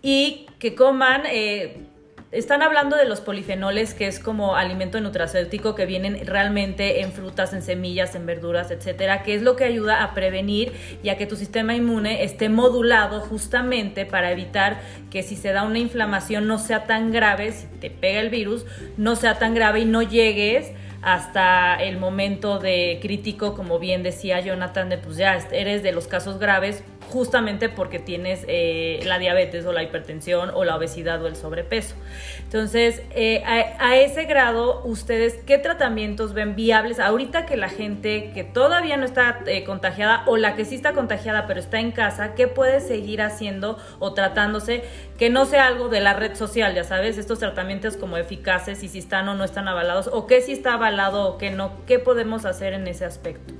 y 0.02 0.46
que 0.58 0.74
coman 0.74 1.22
eh, 1.26 1.86
están 2.34 2.62
hablando 2.62 2.96
de 2.96 3.04
los 3.04 3.20
polifenoles, 3.20 3.94
que 3.94 4.06
es 4.06 4.18
como 4.18 4.56
alimento 4.56 5.00
nutracéutico 5.00 5.74
que 5.74 5.86
vienen 5.86 6.26
realmente 6.26 7.00
en 7.00 7.12
frutas, 7.12 7.52
en 7.52 7.62
semillas, 7.62 8.14
en 8.14 8.26
verduras, 8.26 8.70
etcétera, 8.70 9.22
que 9.22 9.34
es 9.34 9.42
lo 9.42 9.54
que 9.54 9.64
ayuda 9.64 10.02
a 10.02 10.14
prevenir 10.14 10.72
y 11.02 11.10
a 11.10 11.16
que 11.16 11.26
tu 11.26 11.36
sistema 11.36 11.74
inmune 11.74 12.24
esté 12.24 12.48
modulado 12.48 13.20
justamente 13.20 14.04
para 14.04 14.32
evitar 14.32 14.80
que 15.10 15.22
si 15.22 15.36
se 15.36 15.52
da 15.52 15.62
una 15.62 15.78
inflamación 15.78 16.48
no 16.48 16.58
sea 16.58 16.84
tan 16.84 17.12
grave, 17.12 17.52
si 17.52 17.66
te 17.66 17.90
pega 17.90 18.20
el 18.20 18.30
virus, 18.30 18.66
no 18.96 19.14
sea 19.14 19.38
tan 19.38 19.54
grave 19.54 19.80
y 19.80 19.84
no 19.84 20.02
llegues 20.02 20.72
hasta 21.04 21.76
el 21.76 21.98
momento 21.98 22.58
de 22.58 22.98
crítico, 23.02 23.54
como 23.54 23.78
bien 23.78 24.02
decía 24.02 24.40
Jonathan, 24.40 24.88
de 24.88 24.96
pues 24.96 25.18
ya 25.18 25.36
eres 25.52 25.82
de 25.82 25.92
los 25.92 26.08
casos 26.08 26.38
graves, 26.38 26.82
justamente 27.10 27.68
porque 27.68 27.98
tienes 27.98 28.44
eh, 28.48 29.00
la 29.04 29.18
diabetes 29.18 29.64
o 29.66 29.72
la 29.72 29.82
hipertensión 29.82 30.50
o 30.54 30.64
la 30.64 30.76
obesidad 30.76 31.22
o 31.22 31.26
el 31.26 31.36
sobrepeso. 31.36 31.94
Entonces, 32.42 33.02
eh, 33.10 33.42
a, 33.44 33.96
ese 33.96 34.24
grado, 34.24 34.82
ustedes, 34.84 35.34
¿qué 35.46 35.58
tratamientos 35.58 36.34
ven 36.34 36.54
viables 36.56 37.00
ahorita 37.00 37.46
que 37.46 37.56
la 37.56 37.68
gente 37.68 38.32
que 38.32 38.44
todavía 38.44 38.96
no 38.96 39.04
está 39.04 39.40
eh, 39.46 39.64
contagiada 39.64 40.24
o 40.26 40.36
la 40.36 40.54
que 40.54 40.64
sí 40.64 40.74
está 40.74 40.92
contagiada 40.92 41.46
pero 41.46 41.60
está 41.60 41.80
en 41.80 41.92
casa, 41.92 42.34
qué 42.34 42.48
puede 42.48 42.80
seguir 42.80 43.22
haciendo 43.22 43.78
o 43.98 44.12
tratándose 44.12 44.84
que 45.18 45.30
no 45.30 45.44
sea 45.46 45.66
algo 45.66 45.88
de 45.88 46.00
la 46.00 46.14
red 46.14 46.34
social, 46.34 46.74
ya 46.74 46.84
sabes, 46.84 47.18
estos 47.18 47.38
tratamientos 47.38 47.96
como 47.96 48.16
eficaces 48.16 48.82
y 48.82 48.88
si 48.88 48.98
están 48.98 49.28
o 49.28 49.34
no 49.34 49.44
están 49.44 49.68
avalados 49.68 50.08
o 50.12 50.26
qué 50.26 50.40
si 50.40 50.52
está 50.52 50.74
avalado 50.74 51.28
o 51.28 51.38
qué 51.38 51.50
no, 51.50 51.72
qué 51.86 51.98
podemos 51.98 52.44
hacer 52.44 52.72
en 52.72 52.86
ese 52.88 53.04
aspecto? 53.04 53.54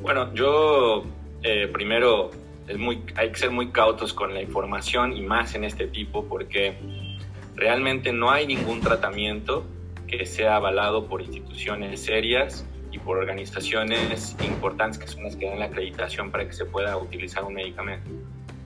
Bueno, 0.00 0.32
yo 0.34 1.04
eh, 1.48 1.68
primero 1.68 2.32
es 2.66 2.76
muy, 2.76 3.04
hay 3.14 3.30
que 3.30 3.38
ser 3.38 3.52
muy 3.52 3.68
cautos 3.68 4.12
con 4.12 4.34
la 4.34 4.42
información 4.42 5.16
y 5.16 5.22
más 5.22 5.54
en 5.54 5.62
este 5.62 5.86
tipo 5.86 6.24
porque 6.24 6.76
realmente 7.54 8.12
no 8.12 8.32
hay 8.32 8.48
ningún 8.48 8.80
tratamiento 8.80 9.64
que 10.08 10.26
sea 10.26 10.56
avalado 10.56 11.06
por 11.06 11.22
instituciones 11.22 12.02
serias 12.02 12.66
y 12.90 12.98
por 12.98 13.18
organizaciones 13.18 14.36
importantes 14.44 14.98
que 14.98 15.06
son 15.06 15.22
las 15.22 15.36
que 15.36 15.48
dan 15.48 15.60
la 15.60 15.66
acreditación 15.66 16.32
para 16.32 16.48
que 16.48 16.52
se 16.52 16.64
pueda 16.64 16.96
utilizar 16.96 17.44
un 17.44 17.54
medicamento. 17.54 18.10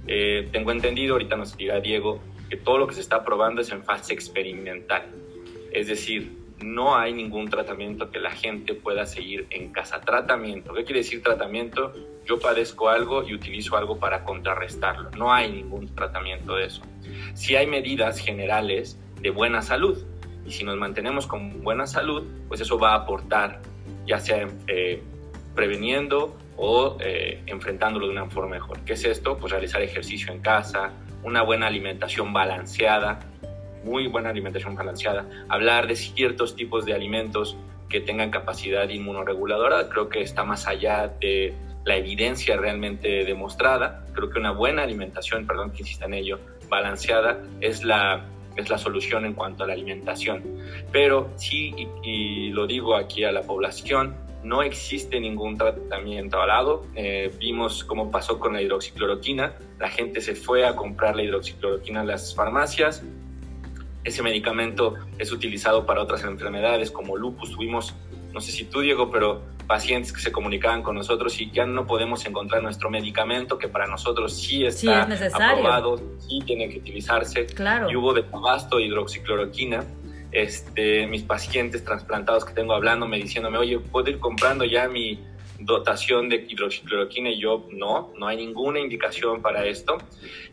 Eh, 0.07 0.49
tengo 0.51 0.73
entendido, 0.73 1.13
ahorita 1.13 1.37
nos 1.37 1.55
dirá 1.59 1.81
Diego, 1.81 2.19
que 2.49 2.57
todo 2.57 2.79
lo 2.79 2.87
que 2.87 2.95
se 2.95 3.03
está 3.03 3.23
probando 3.23 3.61
es 3.61 3.71
en 3.73 3.85
fase 3.85 4.15
experimental. 4.15 5.05
Es 5.71 5.89
decir, 5.89 6.33
no 6.63 6.97
hay 6.97 7.13
ningún 7.13 7.49
tratamiento 7.49 8.11
que 8.11 8.19
la 8.19 8.31
gente 8.31 8.75
pueda 8.75 9.07
seguir 9.07 9.47
en 9.51 9.73
casa. 9.73 10.01
Tratamiento, 10.01 10.75
¿qué 10.75 10.85
quiere 10.85 11.01
decir 11.01 11.23
tratamiento? 11.23 11.93
Yo 12.27 12.39
padezco 12.39 12.89
algo 12.89 13.23
y 13.23 13.35
utilizo 13.35 13.77
algo 13.77 13.99
para 13.99 14.25
contrarrestarlo. 14.25 15.11
No 15.13 15.33
hay 15.33 15.51
ningún 15.51 15.95
tratamiento 15.95 16.57
de 16.57 16.67
eso. 16.67 16.83
Si 17.35 17.57
hay 17.57 17.67
medidas 17.67 18.19
generales 18.19 18.99
de 19.21 19.31
buena 19.31 19.63
salud 19.63 19.99
y 20.47 20.53
si 20.53 20.65
nos 20.65 20.77
mantenemos 20.77 21.27
con 21.27 21.63
buena 21.63 21.87
salud, 21.87 22.25
pues 22.49 22.61
eso 22.61 22.79
va 22.79 22.93
a 22.93 22.97
aportar, 22.97 23.61
ya 24.07 24.19
sea 24.19 24.49
eh, 24.67 25.03
preveniendo 25.55 26.37
o 26.57 26.99
eh, 27.01 27.43
enfrentándolo 27.47 28.07
de 28.07 28.13
una 28.13 28.27
forma 28.27 28.57
mejor. 28.57 28.81
¿Qué 28.81 28.93
es 28.93 29.05
esto? 29.05 29.39
Pues 29.39 29.53
realizar 29.53 29.81
ejercicio 29.83 30.33
en 30.33 30.41
casa, 30.41 30.93
una 31.23 31.43
buena 31.43 31.67
alimentación 31.67 32.33
balanceada, 32.33 33.21
muy 33.85 34.07
buena 34.09 34.31
alimentación 34.31 34.75
balanceada, 34.75 35.27
hablar 35.49 35.87
de 35.87 35.97
ciertos 35.97 36.57
tipos 36.57 36.85
de 36.85 36.95
alimentos 36.95 37.57
que 37.89 38.01
tengan 38.01 38.31
capacidad 38.31 38.89
inmunoreguladora, 38.89 39.89
creo 39.89 40.09
que 40.09 40.23
está 40.23 40.45
más 40.45 40.67
allá 40.67 41.13
de 41.21 41.55
la 41.85 41.97
evidencia 41.97 42.57
realmente 42.57 43.25
demostrada. 43.25 44.05
Creo 44.13 44.31
que 44.31 44.39
una 44.39 44.53
buena 44.53 44.83
alimentación, 44.83 45.47
perdón 45.47 45.73
que 45.73 45.79
insista 45.79 46.07
en 46.07 46.15
ello, 46.15 46.39
balanceada 46.69 47.43
es 47.61 47.85
la, 47.85 48.27
es 48.57 48.71
la 48.71 48.79
solución 48.79 49.25
en 49.25 49.35
cuanto 49.35 49.65
a 49.65 49.67
la 49.67 49.73
alimentación. 49.73 50.43
Pero 50.93 51.31
sí, 51.37 51.75
y, 52.03 52.51
lo 52.51 52.67
digo 52.67 52.97
aquí 52.97 53.25
a 53.25 53.33
la 53.33 53.43
población, 53.43 54.17
no 54.43 54.63
existe 54.63 55.21
ningún 55.21 55.59
tratamiento 55.59 56.37
avalado. 56.37 56.87
Eh, 56.95 57.31
vimos 57.39 57.85
cómo 57.85 58.11
pasó 58.11 58.39
con 58.39 58.55
la 58.55 58.63
hidroxicloroquina. 58.63 59.55
La 59.79 59.89
gente 59.89 60.21
se 60.21 60.35
fue 60.35 60.67
a 60.67 60.77
comprar 60.77 61.17
la 61.17 61.23
hidroxicloroquina 61.23 62.01
en 62.01 62.07
las 62.07 62.35
farmacias, 62.35 63.03
ese 64.05 64.23
medicamento 64.23 64.95
es 65.19 65.33
utilizado 65.33 65.87
para 65.87 66.03
otras 66.03 66.25
enfermedades 66.25 66.91
como 66.91 67.17
lupus. 67.17 67.53
Tuvimos, 67.53 67.95
no 68.33 68.41
sé 68.41 68.53
si 68.53 68.65
tú, 68.65 68.81
Diego, 68.81 69.11
pero 69.11 69.43
pacientes 69.67 70.13
que 70.13 70.21
se 70.21 70.33
comunicaban 70.33 70.83
con 70.83 70.97
nosotros 70.97 71.41
y 71.41 71.51
ya 71.51 71.65
no 71.65 71.87
podemos 71.87 72.27
encontrar 72.27 72.63
nuestro 72.63 72.91
medicamento 72.91 73.57
que 73.57 73.69
para 73.69 73.87
nosotros 73.87 74.35
sí 74.35 74.65
está 74.65 75.03
aprobado, 75.03 75.97
sí 76.19 76.41
tiene 76.45 76.69
que 76.69 76.79
utilizarse. 76.79 77.47
Claro. 77.47 77.91
Y 77.91 77.97
hubo 77.97 78.13
de 78.13 78.25
tabasto 78.25 78.81
hidroxicloroquina. 78.81 79.85
Este, 80.33 81.07
mis 81.09 81.23
pacientes 81.23 81.85
trasplantados 81.85 82.45
que 82.45 82.53
tengo 82.53 82.73
hablándome, 82.73 83.19
diciéndome, 83.19 83.59
oye, 83.59 83.79
¿puedo 83.79 84.11
ir 84.11 84.19
comprando 84.21 84.65
ya 84.65 84.89
mi 84.89 85.21
dotación 85.61 86.29
de 86.29 86.47
hidroxicloroquina 86.49 87.31
y 87.31 87.41
yo 87.41 87.69
no, 87.71 88.13
no 88.19 88.27
hay 88.27 88.37
ninguna 88.37 88.81
indicación 88.81 89.43
para 89.43 89.67
esto. 89.67 89.99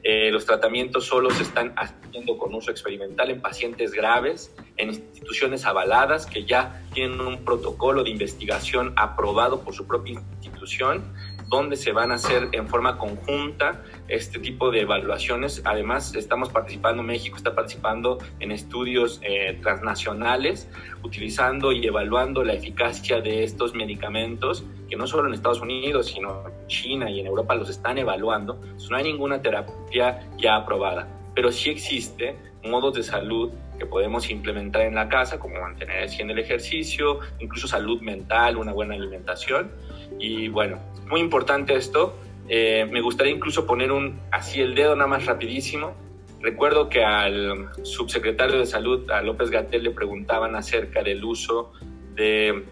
Eh, 0.04 0.30
los 0.32 0.46
tratamientos 0.46 1.06
solo 1.06 1.30
se 1.32 1.44
están 1.44 1.74
haciendo 1.78 2.38
con 2.38 2.54
uso 2.54 2.72
experimental 2.72 3.30
en 3.30 3.42
pacientes 3.42 3.92
graves, 3.92 4.54
en 4.78 4.90
instituciones 4.90 5.66
avaladas 5.66 6.26
que 6.26 6.46
ya 6.46 6.84
tienen 6.94 7.22
un 7.22 7.44
protocolo 7.44 8.04
de 8.04 8.10
investigación 8.10 8.94
aprobado 8.96 9.62
por 9.62 9.74
su 9.74 9.88
propia 9.88 10.22
institución 10.42 11.04
donde 11.48 11.78
se 11.78 11.92
van 11.92 12.12
a 12.12 12.16
hacer 12.16 12.50
en 12.52 12.68
forma 12.68 12.98
conjunta 12.98 13.84
este 14.08 14.40
tipo 14.40 14.72
de 14.72 14.82
evaluaciones. 14.82 15.62
Además, 15.66 16.14
estamos 16.16 16.50
participando, 16.50 17.04
México 17.04 17.38
está 17.38 17.56
participando 17.56 18.18
en 18.40 18.52
estudios 18.52 19.20
eh, 19.24 19.58
transnacionales, 19.62 20.70
utilizando 21.04 21.72
y 21.72 21.86
evaluando 21.86 22.44
la 22.44 22.54
eficacia 22.54 23.22
de 23.22 23.44
estos 23.44 23.74
medicamentos, 23.74 24.64
que 24.90 24.96
no 24.96 25.08
solo 25.08 25.28
en 25.28 25.34
Estados 25.34 25.62
Unidos, 25.62 26.08
sino 26.08 26.44
en 26.48 26.68
China 26.68 27.10
y 27.10 27.20
en 27.20 27.28
Europa 27.28 27.56
los 27.56 27.70
están 27.70 27.98
evaluando. 27.98 28.62
no 28.90 28.98
hay 28.98 29.04
ninguna 29.04 29.42
terapia 29.42 30.28
ya 30.38 30.56
aprobada, 30.56 31.08
pero 31.34 31.52
sí 31.52 31.70
existe 31.70 32.36
modos 32.64 32.96
de 32.96 33.04
salud 33.04 33.52
que 33.78 33.86
podemos 33.86 34.30
implementar 34.30 34.84
en 34.84 34.96
la 34.96 35.08
casa, 35.08 35.40
como 35.40 35.60
mantener 35.62 36.04
haciendo 36.04 36.34
el 36.34 36.40
ejercicio, 36.40 37.20
incluso 37.40 37.68
salud 37.68 38.02
mental, 38.02 38.58
una 38.58 38.74
buena 38.74 38.96
alimentación. 38.96 39.72
Y 40.20 40.48
bueno, 40.48 40.80
muy 41.08 41.22
importante 41.22 41.76
esto. 41.76 42.18
Eh, 42.50 42.88
me 42.92 43.02
gustaría 43.02 43.34
incluso 43.34 43.66
poner 43.66 43.92
un 43.92 44.20
así 44.32 44.62
el 44.62 44.76
dedo 44.76 44.96
nada 44.96 45.08
más 45.08 45.26
rapidísimo. 45.26 45.94
Recuerdo 46.42 46.90
que 46.90 47.04
al 47.04 47.70
subsecretario 47.84 48.60
de 48.60 48.66
Salud, 48.66 49.10
a 49.10 49.22
López 49.22 49.50
Gatel, 49.50 49.84
le 49.84 49.92
preguntaban 49.92 50.56
acerca 50.56 51.04
del 51.04 51.24
uso 51.24 51.72
de 52.16 52.64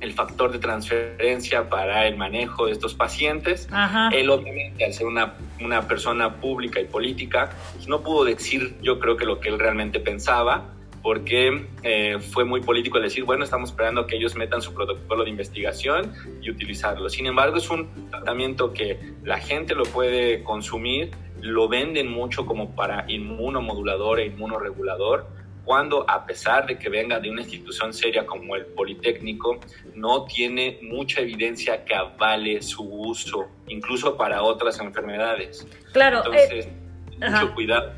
el 0.00 0.12
factor 0.12 0.52
de 0.52 0.58
transferencia 0.58 1.70
para 1.70 2.06
el 2.06 2.16
manejo 2.16 2.66
de 2.66 2.72
estos 2.72 2.94
pacientes. 2.94 3.68
Él 4.12 4.28
obviamente, 4.30 4.84
al 4.84 4.92
ser 4.92 5.06
una, 5.06 5.34
una 5.60 5.88
persona 5.88 6.34
pública 6.34 6.80
y 6.80 6.84
política, 6.84 7.50
pues 7.74 7.88
no 7.88 8.02
pudo 8.02 8.24
decir 8.24 8.76
yo 8.82 8.98
creo 8.98 9.16
que 9.16 9.24
lo 9.24 9.40
que 9.40 9.48
él 9.48 9.58
realmente 9.58 10.00
pensaba, 10.00 10.64
porque 11.04 11.66
eh, 11.82 12.18
fue 12.18 12.46
muy 12.46 12.62
político 12.62 12.96
el 12.96 13.02
decir, 13.02 13.24
bueno, 13.24 13.44
estamos 13.44 13.68
esperando 13.68 14.06
que 14.06 14.16
ellos 14.16 14.34
metan 14.36 14.62
su 14.62 14.72
protocolo 14.72 15.22
de 15.22 15.28
investigación 15.28 16.14
y 16.40 16.48
utilizarlo. 16.48 17.10
Sin 17.10 17.26
embargo, 17.26 17.58
es 17.58 17.68
un 17.68 18.08
tratamiento 18.08 18.72
que 18.72 19.12
la 19.22 19.36
gente 19.36 19.74
lo 19.74 19.82
puede 19.82 20.42
consumir, 20.42 21.10
lo 21.42 21.68
venden 21.68 22.10
mucho 22.10 22.46
como 22.46 22.74
para 22.74 23.04
inmunomodulador 23.06 24.18
e 24.18 24.26
inmunoregulador, 24.28 25.26
cuando 25.66 26.08
a 26.08 26.24
pesar 26.24 26.66
de 26.66 26.78
que 26.78 26.88
venga 26.88 27.20
de 27.20 27.30
una 27.30 27.42
institución 27.42 27.92
seria 27.92 28.24
como 28.24 28.56
el 28.56 28.64
Politécnico, 28.64 29.60
no 29.94 30.24
tiene 30.24 30.78
mucha 30.80 31.20
evidencia 31.20 31.84
que 31.84 31.94
avale 31.94 32.62
su 32.62 32.82
uso, 32.82 33.48
incluso 33.68 34.16
para 34.16 34.42
otras 34.42 34.80
enfermedades. 34.80 35.66
Claro. 35.92 36.22
Entonces, 36.24 36.64
eh, 36.64 37.30
mucho 37.30 37.54
cuidado 37.54 37.92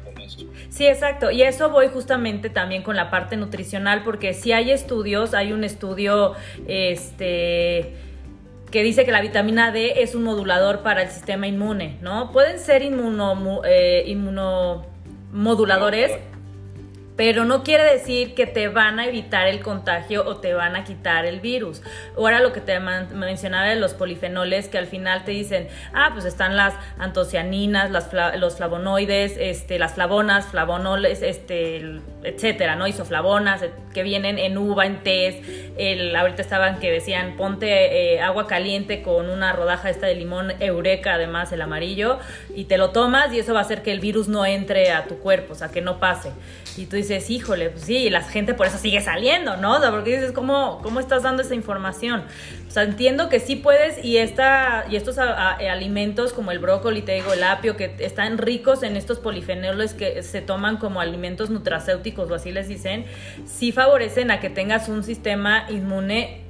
Sí, 0.69 0.87
exacto. 0.87 1.31
Y 1.31 1.43
eso 1.43 1.71
voy 1.71 1.89
justamente 1.89 2.51
también 2.51 2.83
con 2.83 2.97
la 2.97 3.11
parte 3.11 3.37
nutricional, 3.37 4.03
porque 4.05 4.35
si 4.35 4.53
hay 4.53 4.71
estudios, 4.71 5.35
hay 5.35 5.53
un 5.53 5.65
estudio, 5.65 6.35
este 6.67 7.95
que 8.71 8.83
dice 8.83 9.05
que 9.05 9.13
la 9.13 9.21
vitamina 9.21 9.71
D 9.71 10.03
es 10.03 10.15
un 10.15 10.25
modulador 10.25 10.83
para 10.83 11.03
el 11.03 11.09
sistema 11.09 11.47
inmune, 11.47 11.99
¿no? 12.03 12.33
Pueden 12.33 12.59
ser 12.59 12.83
inmuno, 12.83 13.63
eh, 13.65 14.05
inmunomoduladores, 14.07 16.13
pero 17.17 17.45
no 17.45 17.63
quiere 17.63 17.83
decir 17.85 18.35
que 18.35 18.47
te 18.47 18.69
van 18.69 18.99
a 18.99 19.07
evitar 19.07 19.49
el 19.49 19.61
contagio 19.61 20.25
o 20.27 20.37
te 20.37 20.53
van 20.53 20.77
a 20.77 20.85
quitar 20.85 21.25
el 21.25 21.41
virus. 21.41 21.83
Ahora 22.17 22.41
lo 22.41 22.53
que 22.53 22.61
te 22.61 22.79
mencionaba 22.79 23.67
de 23.67 23.77
los 23.77 23.95
polifenoles, 23.95 24.69
que 24.69 24.79
al 24.79 24.87
final 24.87 25.25
te 25.25 25.31
dicen, 25.31 25.69
ah, 25.95 26.11
pues 26.13 26.27
están 26.27 26.57
las 26.57 26.75
antocianinas, 26.99 27.91
los 27.91 28.57
flavonoides, 28.57 29.37
este, 29.39 29.79
las 29.79 29.95
flavonas, 29.95 30.47
flavonoles, 30.47 31.23
este, 31.23 32.01
etcétera, 32.23 32.77
¿no? 32.77 32.87
Isoflavonas, 32.87 33.65
que 33.95 34.03
vienen 34.03 34.39
en 34.39 34.59
uva, 34.59 34.85
en 34.85 35.03
té. 35.03 35.17
El, 35.79 36.15
ahorita 36.15 36.43
estaban 36.43 36.81
que 36.81 36.91
decían, 36.91 37.37
ponte 37.37 38.15
eh, 38.15 38.21
agua 38.21 38.47
caliente 38.47 39.03
con 39.03 39.31
una 39.31 39.55
rodaja 39.55 39.89
esta 39.89 40.07
de 40.07 40.15
limón 40.15 40.53
eureka, 40.61 41.15
además 41.15 41.51
el 41.53 41.63
amarillo, 41.63 42.19
y 42.55 42.65
te 42.65 42.77
lo 42.77 42.91
tomas 42.91 43.33
y 43.33 43.39
eso 43.39 43.55
va 43.55 43.61
a 43.61 43.63
hacer 43.63 43.83
que 43.83 43.93
el 43.93 44.01
virus 44.01 44.29
no 44.29 44.45
entre 44.45 44.91
a 44.91 45.07
tu 45.07 45.19
cuerpo, 45.19 45.55
o 45.55 45.57
sea, 45.57 45.69
que 45.69 45.81
no 45.81 45.99
pase. 45.99 46.31
Y 46.77 46.87
tú 46.87 46.97
dices, 46.97 47.06
dices, 47.09 47.31
híjole, 47.31 47.71
pues 47.71 47.85
sí, 47.85 48.11
la 48.11 48.23
gente 48.23 48.55
por 48.55 48.67
eso 48.67 48.79
sigue 48.79 49.01
saliendo, 49.01 49.57
¿no? 49.57 49.77
O 49.77 49.81
sea, 49.81 49.91
porque 49.91 50.17
dices, 50.17 50.33
¿cómo, 50.33 50.81
cómo 50.83 51.01
estás 51.01 51.23
dando 51.23 51.43
esa 51.43 51.55
información? 51.55 52.25
O 52.67 52.71
sea, 52.71 52.83
entiendo 52.83 53.29
que 53.29 53.41
sí 53.41 53.57
puedes 53.57 54.05
y, 54.05 54.19
esta, 54.19 54.85
y 54.91 54.97
estos 54.97 55.19
alimentos 55.19 56.33
como 56.33 56.51
el 56.51 56.59
brócoli, 56.59 57.03
te 57.03 57.13
digo, 57.13 57.33
el 57.33 57.43
apio, 57.43 57.77
que 57.77 57.95
están 58.01 58.39
ricos 58.39 58.83
en 58.83 58.97
estos 58.97 59.19
polifenoles 59.19 59.95
que 59.95 60.23
se 60.23 60.41
toman 60.41 60.77
como 60.77 61.01
alimentos 61.01 61.51
nutracéuticos 61.51 62.31
o 62.31 62.35
así 62.35 62.51
les 62.53 62.69
dicen, 62.69 63.05
sí 63.47 63.73
favorecen 63.73 64.31
a 64.31 64.41
que 64.41 64.51
tengas 64.51 64.89
un 64.89 65.05
sistema 65.05 65.67
inmune 65.71 66.43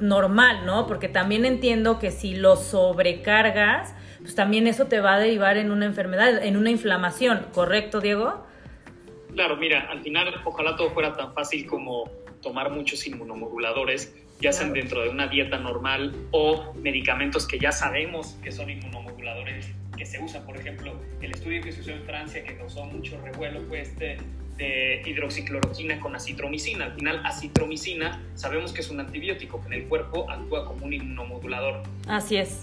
normal, 0.00 0.66
¿no? 0.66 0.86
Porque 0.86 1.08
también 1.08 1.44
entiendo 1.44 1.98
que 1.98 2.10
si 2.10 2.34
lo 2.34 2.56
sobrecargas, 2.56 3.94
pues 4.20 4.34
también 4.34 4.66
eso 4.66 4.86
te 4.86 5.00
va 5.00 5.14
a 5.14 5.18
derivar 5.18 5.56
en 5.56 5.70
una 5.70 5.86
enfermedad, 5.86 6.42
en 6.42 6.56
una 6.56 6.70
inflamación, 6.70 7.46
¿correcto, 7.52 8.00
Diego? 8.00 8.44
Claro, 9.34 9.56
mira, 9.56 9.88
al 9.90 10.00
final 10.00 10.34
ojalá 10.44 10.76
todo 10.76 10.90
fuera 10.90 11.12
tan 11.12 11.34
fácil 11.34 11.66
como 11.66 12.08
tomar 12.40 12.70
muchos 12.70 13.06
inmunomoduladores, 13.06 14.14
ya 14.40 14.52
sean 14.52 14.72
dentro 14.72 15.02
de 15.02 15.08
una 15.08 15.26
dieta 15.26 15.58
normal 15.58 16.14
o 16.30 16.72
medicamentos 16.74 17.46
que 17.46 17.58
ya 17.58 17.72
sabemos 17.72 18.38
que 18.42 18.52
son 18.52 18.70
inmunomoduladores 18.70 19.72
que 19.96 20.06
se 20.06 20.22
usan. 20.22 20.44
Por 20.44 20.56
ejemplo, 20.56 20.92
el 21.20 21.32
estudio 21.32 21.62
que 21.62 21.72
se 21.72 21.80
usó 21.80 21.90
en 21.90 22.02
Francia 22.04 22.44
que 22.44 22.56
causó 22.56 22.84
mucho 22.84 23.20
revuelo 23.22 23.60
fue 23.62 23.80
este 23.80 24.18
de 24.56 25.02
hidroxicloroquina 25.04 25.98
con 25.98 26.14
acitromicina. 26.14 26.84
Al 26.84 26.94
final, 26.94 27.22
acitromicina 27.24 28.22
sabemos 28.34 28.72
que 28.72 28.82
es 28.82 28.90
un 28.90 29.00
antibiótico 29.00 29.60
que 29.60 29.66
en 29.66 29.72
el 29.72 29.88
cuerpo 29.88 30.30
actúa 30.30 30.64
como 30.66 30.84
un 30.84 30.92
inmunomodulador. 30.92 31.82
Así 32.06 32.36
es. 32.36 32.60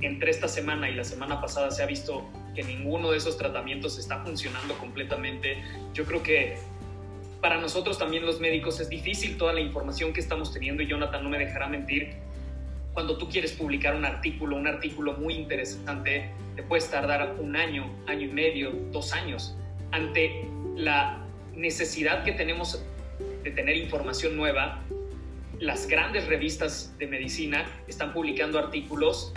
Entre 0.00 0.30
esta 0.30 0.46
semana 0.46 0.88
y 0.88 0.94
la 0.94 1.04
semana 1.04 1.40
pasada 1.40 1.70
se 1.72 1.82
ha 1.82 1.86
visto 1.86 2.30
que 2.54 2.62
ninguno 2.62 3.10
de 3.10 3.18
esos 3.18 3.36
tratamientos 3.36 3.98
está 3.98 4.22
funcionando 4.24 4.74
completamente. 4.78 5.62
Yo 5.94 6.04
creo 6.04 6.22
que 6.22 6.58
para 7.40 7.60
nosotros 7.60 7.98
también 7.98 8.24
los 8.24 8.40
médicos 8.40 8.78
es 8.80 8.88
difícil 8.88 9.36
toda 9.36 9.52
la 9.52 9.60
información 9.60 10.12
que 10.12 10.20
estamos 10.20 10.52
teniendo 10.52 10.82
y 10.82 10.86
Jonathan 10.86 11.24
no 11.24 11.30
me 11.30 11.38
dejará 11.38 11.68
mentir. 11.68 12.14
Cuando 12.94 13.16
tú 13.16 13.28
quieres 13.28 13.52
publicar 13.52 13.94
un 13.94 14.04
artículo, 14.04 14.56
un 14.56 14.66
artículo 14.66 15.14
muy 15.14 15.34
interesante, 15.34 16.30
te 16.56 16.62
puedes 16.62 16.90
tardar 16.90 17.36
un 17.40 17.56
año, 17.56 17.90
año 18.06 18.26
y 18.26 18.32
medio, 18.32 18.72
dos 18.92 19.12
años 19.12 19.56
ante 19.92 20.46
la 20.74 21.18
necesidad 21.54 22.24
que 22.24 22.32
tenemos 22.32 22.82
de 23.44 23.50
tener 23.50 23.76
información 23.76 24.36
nueva, 24.36 24.82
las 25.60 25.86
grandes 25.86 26.26
revistas 26.26 26.96
de 26.98 27.06
medicina 27.06 27.64
están 27.86 28.12
publicando 28.12 28.58
artículos 28.58 29.32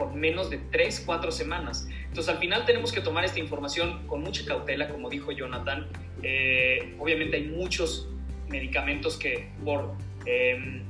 con 0.00 0.18
menos 0.18 0.48
de 0.48 0.56
3, 0.58 1.02
4 1.04 1.30
semanas. 1.30 1.86
Entonces 2.08 2.32
al 2.32 2.38
final 2.38 2.64
tenemos 2.64 2.90
que 2.90 3.02
tomar 3.02 3.24
esta 3.24 3.38
información 3.38 4.06
con 4.06 4.22
mucha 4.22 4.44
cautela, 4.46 4.88
como 4.88 5.10
dijo 5.10 5.30
Jonathan. 5.30 5.86
Eh, 6.22 6.94
obviamente 6.98 7.36
hay 7.36 7.44
muchos 7.44 8.08
medicamentos 8.48 9.16
que 9.16 9.50
por 9.64 9.92
em, 10.24 10.82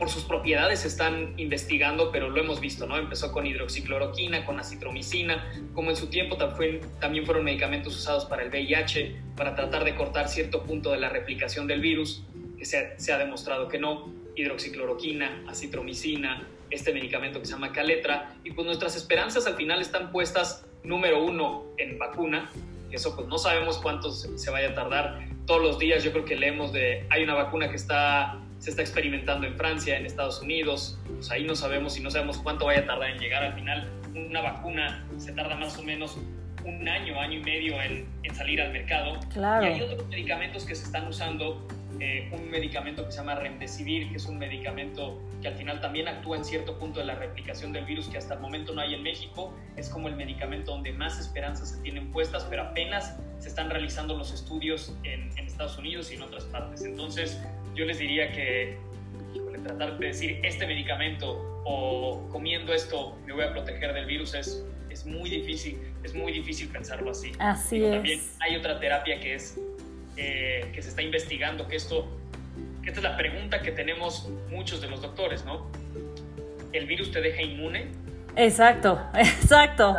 por 0.00 0.08
sus 0.08 0.24
propiedades 0.24 0.80
se 0.80 0.88
están 0.88 1.34
investigando, 1.36 2.10
pero 2.10 2.30
lo 2.30 2.40
hemos 2.40 2.58
visto, 2.58 2.86
¿no? 2.86 2.96
Empezó 2.96 3.32
con 3.32 3.46
hidroxicloroquina, 3.46 4.46
con 4.46 4.58
acitromicina, 4.58 5.52
como 5.74 5.90
en 5.90 5.96
su 5.96 6.06
tiempo 6.06 6.38
también 6.38 7.26
fueron 7.26 7.44
medicamentos 7.44 7.94
usados 7.94 8.24
para 8.24 8.42
el 8.42 8.48
VIH, 8.48 9.14
para 9.36 9.54
tratar 9.54 9.84
de 9.84 9.94
cortar 9.94 10.30
cierto 10.30 10.62
punto 10.62 10.90
de 10.92 10.98
la 10.98 11.10
replicación 11.10 11.66
del 11.66 11.82
virus, 11.82 12.24
que 12.56 12.64
se 12.64 13.12
ha, 13.12 13.18
demostrado 13.18 13.68
que 13.68 13.78
no, 13.78 14.10
hidroxicloroquina, 14.36 15.44
acitromicina, 15.46 16.48
este 16.70 16.92
medicamento 16.92 17.40
que 17.40 17.46
se 17.46 17.52
llama 17.52 17.72
Caletra, 17.72 18.34
y 18.44 18.52
pues 18.52 18.66
nuestras 18.66 18.96
esperanzas 18.96 19.46
al 19.46 19.54
final 19.54 19.80
están 19.80 20.10
puestas, 20.10 20.66
número 20.82 21.22
uno, 21.22 21.64
en 21.76 21.98
vacuna, 21.98 22.50
eso 22.90 23.14
pues 23.14 23.28
no 23.28 23.38
sabemos 23.38 23.78
cuánto 23.78 24.10
se 24.10 24.50
vaya 24.50 24.70
a 24.70 24.74
tardar, 24.74 25.20
todos 25.46 25.62
los 25.62 25.78
días 25.78 26.04
yo 26.04 26.12
creo 26.12 26.24
que 26.24 26.36
leemos 26.36 26.72
de, 26.72 27.06
hay 27.10 27.24
una 27.24 27.34
vacuna 27.34 27.68
que 27.68 27.76
está 27.76 28.40
se 28.60 28.70
está 28.70 28.82
experimentando 28.82 29.46
en 29.46 29.56
Francia, 29.56 29.96
en 29.96 30.04
Estados 30.04 30.42
Unidos, 30.42 30.98
pues 31.06 31.30
ahí 31.30 31.44
no 31.44 31.56
sabemos 31.56 31.96
y 31.96 32.02
no 32.02 32.10
sabemos 32.10 32.36
cuánto 32.38 32.66
vaya 32.66 32.80
a 32.80 32.86
tardar 32.86 33.10
en 33.10 33.18
llegar. 33.18 33.42
Al 33.42 33.54
final, 33.54 33.90
una 34.14 34.42
vacuna 34.42 35.02
se 35.16 35.32
tarda 35.32 35.56
más 35.56 35.78
o 35.78 35.82
menos 35.82 36.18
un 36.64 36.86
año, 36.86 37.18
año 37.18 37.38
y 37.38 37.42
medio 37.42 37.80
en, 37.80 38.06
salir 38.34 38.60
al 38.60 38.70
mercado. 38.70 39.18
Claro. 39.32 39.66
Y 39.66 39.70
hay 39.70 39.80
otros 39.80 40.06
medicamentos 40.08 40.64
que 40.66 40.74
se 40.74 40.84
están 40.84 41.08
usando, 41.08 41.66
eh, 41.98 42.30
un 42.32 42.50
medicamento 42.50 43.04
que 43.04 43.12
se 43.12 43.18
llama 43.18 43.34
Remdesivir, 43.34 44.10
que 44.10 44.16
es 44.16 44.26
un 44.26 44.38
medicamento 44.38 45.20
que 45.42 45.48
al 45.48 45.54
final 45.54 45.80
también 45.80 46.08
actúa 46.08 46.36
en 46.36 46.44
cierto 46.44 46.78
punto 46.78 47.00
de 47.00 47.06
la 47.06 47.14
replicación 47.14 47.72
del 47.72 47.84
virus 47.84 48.08
que 48.08 48.18
hasta 48.18 48.34
el 48.34 48.40
momento 48.40 48.72
no 48.72 48.80
hay 48.80 48.94
en 48.94 49.02
México. 49.02 49.54
Es 49.76 49.88
como 49.88 50.08
el 50.08 50.16
medicamento 50.16 50.72
donde 50.72 50.92
más 50.92 51.18
esperanzas 51.18 51.70
se 51.70 51.82
tienen 51.82 52.12
puestas, 52.12 52.46
pero 52.48 52.62
apenas 52.62 53.16
se 53.38 53.48
están 53.48 53.70
realizando 53.70 54.16
los 54.16 54.32
estudios 54.32 54.94
en, 55.02 55.30
en 55.36 55.46
Estados 55.46 55.78
Unidos 55.78 56.10
y 56.12 56.14
en 56.14 56.22
otras 56.22 56.44
partes. 56.44 56.84
Entonces, 56.84 57.40
yo 57.74 57.84
les 57.84 57.98
diría 57.98 58.32
que 58.32 58.78
tratar 59.62 59.98
de 59.98 60.06
decir 60.06 60.40
este 60.42 60.66
medicamento 60.66 61.62
o 61.64 62.26
comiendo 62.30 62.72
esto 62.72 63.16
me 63.26 63.32
voy 63.32 63.44
a 63.44 63.52
proteger 63.52 63.92
del 63.92 64.06
virus 64.06 64.34
es, 64.34 64.64
es 64.88 65.04
muy 65.06 65.30
difícil, 65.30 65.78
es 66.02 66.14
muy 66.14 66.32
difícil 66.32 66.68
pensarlo 66.68 67.10
así. 67.10 67.32
Así 67.38 67.82
es. 67.84 67.92
También 67.92 68.20
hay 68.40 68.56
otra 68.56 68.80
terapia 68.80 69.20
que 69.20 69.34
es 69.34 69.60
eh, 70.16 70.70
que 70.74 70.82
se 70.82 70.90
está 70.90 71.02
investigando, 71.02 71.66
que 71.68 71.76
esto, 71.76 72.08
que 72.82 72.88
esta 72.88 73.00
es 73.00 73.04
la 73.04 73.16
pregunta 73.16 73.62
que 73.62 73.72
tenemos 73.72 74.28
muchos 74.50 74.80
de 74.80 74.88
los 74.88 75.02
doctores, 75.02 75.44
¿no? 75.44 75.70
¿El 76.72 76.86
virus 76.86 77.10
te 77.10 77.20
deja 77.20 77.42
inmune? 77.42 77.88
Exacto, 78.36 79.00
exacto. 79.14 79.96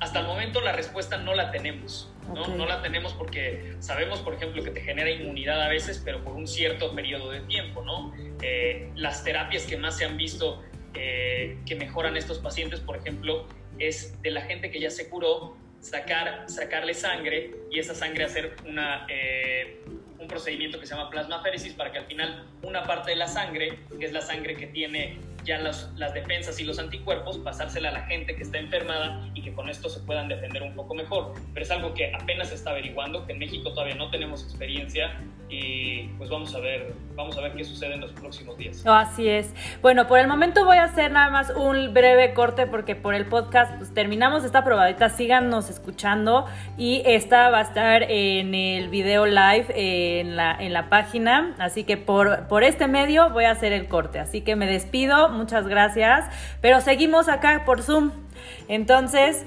hasta 0.00 0.20
el 0.20 0.26
momento 0.26 0.60
la 0.60 0.72
respuesta 0.72 1.18
no 1.18 1.34
la 1.34 1.50
tenemos. 1.50 2.10
¿no? 2.32 2.48
no 2.48 2.66
la 2.66 2.80
tenemos 2.80 3.12
porque 3.12 3.74
sabemos, 3.80 4.20
por 4.20 4.34
ejemplo, 4.34 4.62
que 4.62 4.70
te 4.70 4.80
genera 4.80 5.10
inmunidad 5.10 5.60
a 5.60 5.68
veces, 5.68 6.00
pero 6.02 6.24
por 6.24 6.34
un 6.34 6.46
cierto 6.46 6.94
periodo 6.94 7.30
de 7.30 7.40
tiempo, 7.40 7.82
¿no? 7.82 8.14
Eh, 8.40 8.90
las 8.94 9.24
terapias 9.24 9.64
que 9.64 9.76
más 9.76 9.98
se 9.98 10.06
han 10.06 10.16
visto 10.16 10.62
eh, 10.94 11.58
que 11.66 11.74
mejoran 11.74 12.16
estos 12.16 12.38
pacientes, 12.38 12.80
por 12.80 12.96
ejemplo, 12.96 13.46
es 13.78 14.20
de 14.22 14.30
la 14.30 14.42
gente 14.42 14.70
que 14.70 14.80
ya 14.80 14.90
se 14.90 15.08
curó, 15.08 15.56
sacar, 15.84 16.44
sacarle 16.48 16.94
sangre 16.94 17.50
y 17.70 17.78
esa 17.78 17.94
sangre 17.94 18.24
hacer 18.24 18.56
una, 18.66 19.06
eh, 19.08 19.82
un 20.18 20.26
procedimiento 20.26 20.80
que 20.80 20.86
se 20.86 20.94
llama 20.94 21.10
plasmaféresis 21.10 21.74
para 21.74 21.92
que 21.92 21.98
al 21.98 22.06
final 22.06 22.48
una 22.62 22.84
parte 22.84 23.10
de 23.10 23.16
la 23.16 23.28
sangre, 23.28 23.78
que 23.98 24.06
es 24.06 24.12
la 24.12 24.22
sangre 24.22 24.56
que 24.56 24.66
tiene 24.66 25.18
ya 25.44 25.58
las 25.58 26.14
defensas 26.14 26.58
y 26.60 26.64
los 26.64 26.78
anticuerpos, 26.78 27.38
pasársela 27.38 27.90
a 27.90 27.92
la 27.92 28.02
gente 28.02 28.34
que 28.34 28.42
está 28.42 28.58
enfermada 28.58 29.28
y 29.34 29.42
que 29.42 29.52
con 29.52 29.68
esto 29.68 29.88
se 29.88 30.00
puedan 30.00 30.28
defender 30.28 30.62
un 30.62 30.74
poco 30.74 30.94
mejor. 30.94 31.34
Pero 31.52 31.64
es 31.64 31.70
algo 31.70 31.94
que 31.94 32.12
apenas 32.14 32.48
se 32.48 32.54
está 32.54 32.70
averiguando, 32.70 33.26
que 33.26 33.32
en 33.32 33.38
México 33.38 33.72
todavía 33.72 33.94
no 33.94 34.10
tenemos 34.10 34.42
experiencia 34.42 35.18
y 35.48 36.08
pues 36.18 36.30
vamos 36.30 36.54
a 36.54 36.60
ver, 36.60 36.94
vamos 37.14 37.36
a 37.36 37.42
ver 37.42 37.52
qué 37.52 37.64
sucede 37.64 37.94
en 37.94 38.00
los 38.00 38.12
próximos 38.12 38.56
días. 38.56 38.82
Así 38.86 39.28
es. 39.28 39.52
Bueno, 39.82 40.06
por 40.06 40.18
el 40.18 40.26
momento 40.26 40.64
voy 40.64 40.78
a 40.78 40.84
hacer 40.84 41.12
nada 41.12 41.30
más 41.30 41.50
un 41.50 41.92
breve 41.92 42.32
corte 42.34 42.66
porque 42.66 42.96
por 42.96 43.14
el 43.14 43.26
podcast 43.26 43.76
pues, 43.76 43.92
terminamos 43.92 44.44
esta 44.44 44.64
probadita, 44.64 45.10
síganos 45.10 45.70
escuchando 45.70 46.46
y 46.76 47.02
esta 47.04 47.50
va 47.50 47.58
a 47.58 47.62
estar 47.62 48.04
en 48.04 48.54
el 48.54 48.88
video 48.88 49.26
live 49.26 49.66
en 49.74 50.36
la, 50.36 50.56
en 50.58 50.72
la 50.72 50.88
página, 50.88 51.54
así 51.58 51.84
que 51.84 51.96
por, 51.96 52.48
por 52.48 52.64
este 52.64 52.88
medio 52.88 53.30
voy 53.30 53.44
a 53.44 53.50
hacer 53.50 53.72
el 53.72 53.86
corte, 53.86 54.18
así 54.18 54.40
que 54.40 54.56
me 54.56 54.66
despido 54.66 55.28
muchas 55.34 55.66
gracias. 55.68 56.24
Pero 56.60 56.80
seguimos 56.80 57.28
acá 57.28 57.64
por 57.64 57.82
Zoom. 57.82 58.10
Entonces, 58.68 59.44